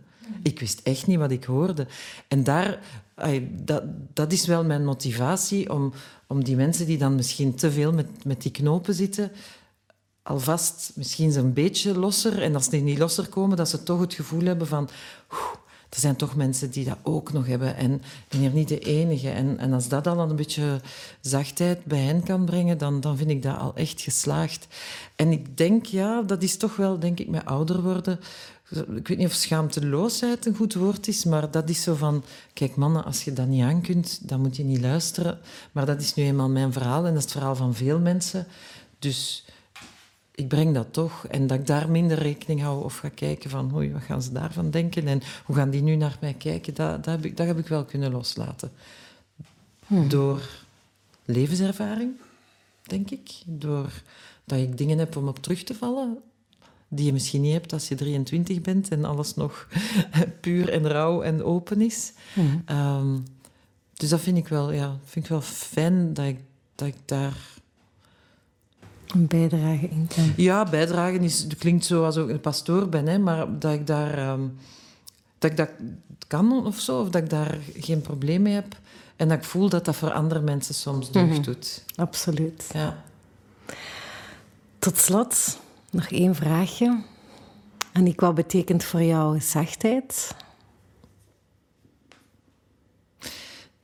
Ik 0.42 0.60
wist 0.60 0.80
echt 0.82 1.06
niet 1.06 1.18
wat 1.18 1.30
ik 1.30 1.44
hoorde. 1.44 1.86
En 2.28 2.44
daar, 2.44 2.80
dat, 3.50 3.82
dat 4.12 4.32
is 4.32 4.46
wel 4.46 4.64
mijn 4.64 4.84
motivatie 4.84 5.72
om, 5.72 5.92
om 6.26 6.44
die 6.44 6.56
mensen 6.56 6.86
die 6.86 6.98
dan 6.98 7.14
misschien 7.14 7.54
te 7.54 7.70
veel 7.70 7.92
met, 7.92 8.24
met 8.24 8.42
die 8.42 8.50
knopen 8.50 8.94
zitten, 8.94 9.32
alvast 10.22 10.92
misschien 10.94 11.36
een 11.36 11.52
beetje 11.52 11.98
losser. 11.98 12.42
En 12.42 12.54
als 12.54 12.68
die 12.68 12.82
niet 12.82 12.98
losser 12.98 13.28
komen, 13.28 13.56
dat 13.56 13.68
ze 13.68 13.82
toch 13.82 14.00
het 14.00 14.14
gevoel 14.14 14.44
hebben 14.44 14.66
van... 14.66 14.88
er 15.88 16.00
zijn 16.00 16.16
toch 16.16 16.36
mensen 16.36 16.70
die 16.70 16.84
dat 16.84 16.98
ook 17.02 17.32
nog 17.32 17.46
hebben 17.46 17.76
en 17.76 17.94
ik 17.94 18.28
ben 18.28 18.40
hier 18.40 18.50
niet 18.50 18.68
de 18.68 18.78
enige. 18.78 19.30
En, 19.30 19.58
en 19.58 19.72
als 19.72 19.88
dat 19.88 20.06
al 20.06 20.18
een 20.18 20.36
beetje 20.36 20.80
zachtheid 21.20 21.84
bij 21.84 22.00
hen 22.00 22.22
kan 22.22 22.44
brengen, 22.44 22.78
dan, 22.78 23.00
dan 23.00 23.16
vind 23.16 23.30
ik 23.30 23.42
dat 23.42 23.58
al 23.58 23.74
echt 23.74 24.00
geslaagd. 24.00 24.66
En 25.16 25.32
ik 25.32 25.56
denk, 25.56 25.86
ja, 25.86 26.22
dat 26.22 26.42
is 26.42 26.56
toch 26.56 26.76
wel, 26.76 26.98
denk 26.98 27.20
ik, 27.20 27.28
met 27.28 27.44
ouder 27.44 27.82
worden 27.82 28.20
ik 28.70 29.08
weet 29.08 29.18
niet 29.18 29.26
of 29.26 29.32
schaamteloosheid 29.32 30.46
een 30.46 30.54
goed 30.54 30.74
woord 30.74 31.08
is, 31.08 31.24
maar 31.24 31.50
dat 31.50 31.68
is 31.68 31.82
zo 31.82 31.94
van... 31.94 32.24
Kijk, 32.52 32.76
mannen, 32.76 33.04
als 33.04 33.24
je 33.24 33.32
dat 33.32 33.46
niet 33.46 33.62
aan 33.62 33.80
kunt, 33.80 34.28
dan 34.28 34.40
moet 34.40 34.56
je 34.56 34.64
niet 34.64 34.80
luisteren. 34.80 35.38
Maar 35.72 35.86
dat 35.86 36.00
is 36.00 36.14
nu 36.14 36.24
eenmaal 36.24 36.48
mijn 36.48 36.72
verhaal 36.72 37.06
en 37.06 37.08
dat 37.08 37.16
is 37.16 37.22
het 37.22 37.32
verhaal 37.32 37.56
van 37.56 37.74
veel 37.74 37.98
mensen. 37.98 38.46
Dus 38.98 39.44
ik 40.34 40.48
breng 40.48 40.74
dat 40.74 40.92
toch. 40.92 41.26
En 41.26 41.46
dat 41.46 41.58
ik 41.58 41.66
daar 41.66 41.90
minder 41.90 42.18
rekening 42.18 42.60
hou 42.60 42.84
of 42.84 42.96
ga 42.96 43.08
kijken 43.08 43.50
van... 43.50 43.74
Oei, 43.74 43.92
wat 43.92 44.02
gaan 44.02 44.22
ze 44.22 44.32
daarvan 44.32 44.70
denken? 44.70 45.06
En 45.06 45.20
hoe 45.44 45.56
gaan 45.56 45.70
die 45.70 45.82
nu 45.82 45.96
naar 45.96 46.16
mij 46.20 46.34
kijken? 46.34 46.74
Dat, 46.74 47.04
dat, 47.04 47.14
heb, 47.14 47.24
ik, 47.24 47.36
dat 47.36 47.46
heb 47.46 47.58
ik 47.58 47.66
wel 47.66 47.84
kunnen 47.84 48.12
loslaten. 48.12 48.70
Hmm. 49.86 50.08
Door 50.08 50.48
levenservaring, 51.24 52.12
denk 52.82 53.10
ik. 53.10 53.30
Door 53.46 54.02
dat 54.44 54.58
ik 54.58 54.78
dingen 54.78 54.98
heb 54.98 55.16
om 55.16 55.28
op 55.28 55.42
terug 55.42 55.64
te 55.64 55.74
vallen 55.74 56.18
die 56.88 57.06
je 57.06 57.12
misschien 57.12 57.40
niet 57.40 57.52
hebt 57.52 57.72
als 57.72 57.88
je 57.88 57.94
23 57.94 58.60
bent 58.60 58.88
en 58.88 59.04
alles 59.04 59.34
nog 59.34 59.68
puur 60.40 60.68
en 60.68 60.88
rauw 60.88 61.22
en 61.22 61.44
open 61.44 61.80
is. 61.80 62.12
Mhm. 62.34 62.46
Ehm, 62.64 63.18
dus 63.94 64.08
dat 64.08 64.20
vind 64.20 64.36
ik 64.36 64.48
wel, 64.48 64.72
ja, 64.72 64.96
vind 65.04 65.24
ik 65.24 65.30
wel 65.30 65.40
fijn 65.40 66.14
dat 66.14 66.26
ik, 66.26 66.38
dat 66.74 66.88
ik 66.88 66.96
daar... 67.04 67.36
Een 69.06 69.26
bijdrage 69.26 69.88
in 69.88 70.08
kan. 70.14 70.32
Ja, 70.36 70.64
bijdragen 70.64 71.20
is, 71.20 71.46
klinkt 71.58 71.84
zo 71.84 72.04
als 72.04 72.16
ik 72.16 72.28
een 72.28 72.40
pastoor 72.40 72.88
ben, 72.88 73.06
hè, 73.06 73.18
maar 73.18 73.58
dat 73.58 73.72
ik 73.72 73.86
daar... 73.86 74.18
Ehm, 74.18 74.42
dat 75.38 75.50
ik 75.50 75.56
dat 75.56 75.70
kan 76.26 76.66
of 76.66 76.78
zo, 76.78 77.00
of 77.00 77.10
dat 77.10 77.22
ik 77.22 77.30
daar 77.30 77.58
geen 77.76 78.00
probleem 78.00 78.42
mee 78.42 78.54
heb. 78.54 78.76
En 79.16 79.28
dat 79.28 79.38
ik 79.38 79.44
voel 79.44 79.68
dat 79.68 79.84
dat 79.84 79.96
voor 79.96 80.12
andere 80.12 80.40
mensen 80.40 80.74
soms 80.74 81.10
deugd 81.10 81.32
mhm. 81.32 81.42
doet. 81.42 81.84
Absoluut. 81.94 82.70
Ja. 82.72 83.04
Tot 84.78 84.98
slot, 84.98 85.58
nog 85.90 86.10
één 86.10 86.34
vraagje. 86.34 87.02
En 87.92 88.06
ik, 88.06 88.20
wat 88.20 88.34
betekent 88.34 88.84
voor 88.84 89.02
jou 89.02 89.40
zachtheid? 89.40 90.34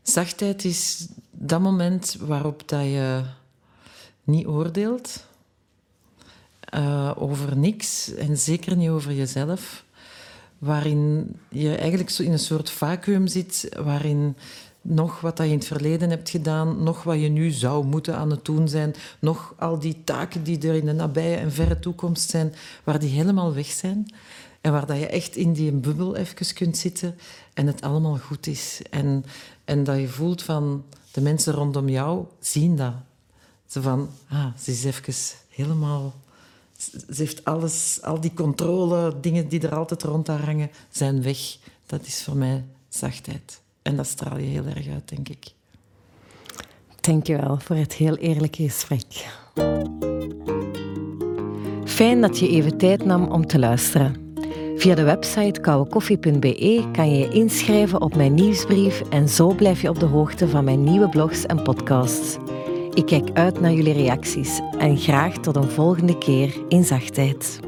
Zachtheid 0.03 0.65
is 0.65 1.09
dat 1.31 1.61
moment 1.61 2.17
waarop 2.21 2.69
dat 2.69 2.83
je 2.83 3.23
niet 4.25 4.47
oordeelt 4.47 5.27
uh, 6.75 7.13
over 7.17 7.57
niks 7.57 8.15
en 8.15 8.39
zeker 8.39 8.77
niet 8.77 8.89
over 8.89 9.13
jezelf. 9.13 9.85
Waarin 10.59 11.37
je 11.49 11.75
eigenlijk 11.77 12.11
zo 12.11 12.23
in 12.23 12.33
een 12.33 12.39
soort 12.39 12.71
vacuüm 12.71 13.27
zit, 13.27 13.69
waarin 13.77 14.37
nog 14.87 15.21
wat 15.21 15.39
je 15.39 15.45
in 15.45 15.59
het 15.59 15.67
verleden 15.67 16.11
hebt 16.11 16.31
gedaan, 16.31 16.83
nog 16.83 17.03
wat 17.03 17.21
je 17.21 17.29
nu 17.29 17.51
zou 17.51 17.85
moeten 17.85 18.17
aan 18.17 18.31
het 18.31 18.45
doen 18.45 18.69
zijn, 18.69 18.95
nog 19.19 19.55
al 19.59 19.79
die 19.79 20.05
taken 20.05 20.43
die 20.43 20.69
er 20.69 20.75
in 20.75 20.87
de 20.87 20.93
nabije 20.93 21.37
en 21.37 21.53
verre 21.53 21.79
toekomst 21.79 22.31
zijn, 22.31 22.55
waar 22.85 22.99
die 22.99 23.11
helemaal 23.11 23.55
weg 23.55 23.67
zijn. 23.67 24.15
En 24.61 24.73
waar 24.73 24.87
dat 24.87 24.99
je 24.99 25.07
echt 25.07 25.37
in 25.37 25.53
die 25.53 25.73
bubbel 25.73 26.17
even 26.17 26.55
kunt 26.55 26.77
zitten 26.77 27.17
en 27.55 27.67
het 27.67 27.81
allemaal 27.83 28.17
goed 28.19 28.47
is. 28.47 28.81
En, 28.91 29.25
en 29.65 29.85
dat 29.85 29.99
je 29.99 30.09
voelt 30.09 30.43
van 30.43 30.85
de 31.13 31.21
mensen 31.21 31.53
rondom 31.53 31.89
jou 31.89 32.25
zien 32.41 32.77
dat. 32.77 32.95
Ze 33.67 33.83
van, 33.83 34.09
ah, 34.29 34.47
ze 34.59 34.71
is 34.71 34.85
even 34.85 35.15
helemaal... 35.49 36.15
Ze 36.77 37.15
heeft 37.15 37.45
alles, 37.45 37.99
al 38.03 38.21
die 38.21 38.35
controle, 38.35 39.21
dingen 39.21 39.49
die 39.49 39.61
er 39.61 39.75
altijd 39.75 40.03
rond 40.03 40.27
haar 40.27 40.45
hangen, 40.45 40.71
zijn 40.91 41.23
weg. 41.23 41.57
Dat 41.87 42.07
is 42.07 42.23
voor 42.23 42.37
mij 42.37 42.65
zachtheid. 42.89 43.63
En 43.85 43.97
dat 43.97 44.07
straal 44.07 44.39
je 44.39 44.47
heel 44.47 44.67
erg 44.67 44.89
uit, 44.89 45.09
denk 45.09 45.29
ik. 45.29 45.47
Dank 47.01 47.27
je 47.27 47.37
wel 47.37 47.59
voor 47.59 47.77
het 47.77 47.95
heel 47.95 48.17
eerlijke 48.17 48.63
gesprek. 48.63 49.27
Fijn 51.85 52.21
dat 52.21 52.39
je 52.39 52.49
even 52.49 52.79
tijd 52.79 53.05
nam 53.05 53.25
om 53.25 53.47
te 53.47 53.59
luisteren. 53.59 54.17
Via 54.77 54.95
de 54.95 55.03
website 55.03 55.61
kouwekoffie.be 55.61 56.89
kan 56.93 57.11
je 57.11 57.19
je 57.19 57.29
inschrijven 57.29 58.01
op 58.01 58.17
mijn 58.17 58.35
nieuwsbrief 58.35 59.03
en 59.11 59.29
zo 59.29 59.55
blijf 59.55 59.83
je 59.83 59.89
op 59.89 60.01
de 60.01 60.07
hoogte 60.07 60.49
van 60.49 60.65
mijn 60.65 60.85
nieuwe 60.85 61.09
blogs 61.09 61.47
en 61.47 61.63
podcasts. 61.63 62.37
Ik 62.95 63.07
kijk 63.07 63.31
uit 63.33 63.61
naar 63.61 63.73
jullie 63.73 63.93
reacties 63.93 64.61
en 64.79 64.99
graag 64.99 65.39
tot 65.39 65.57
een 65.57 65.71
volgende 65.71 66.19
keer 66.19 66.57
in 66.69 66.85
zachtheid. 66.85 67.61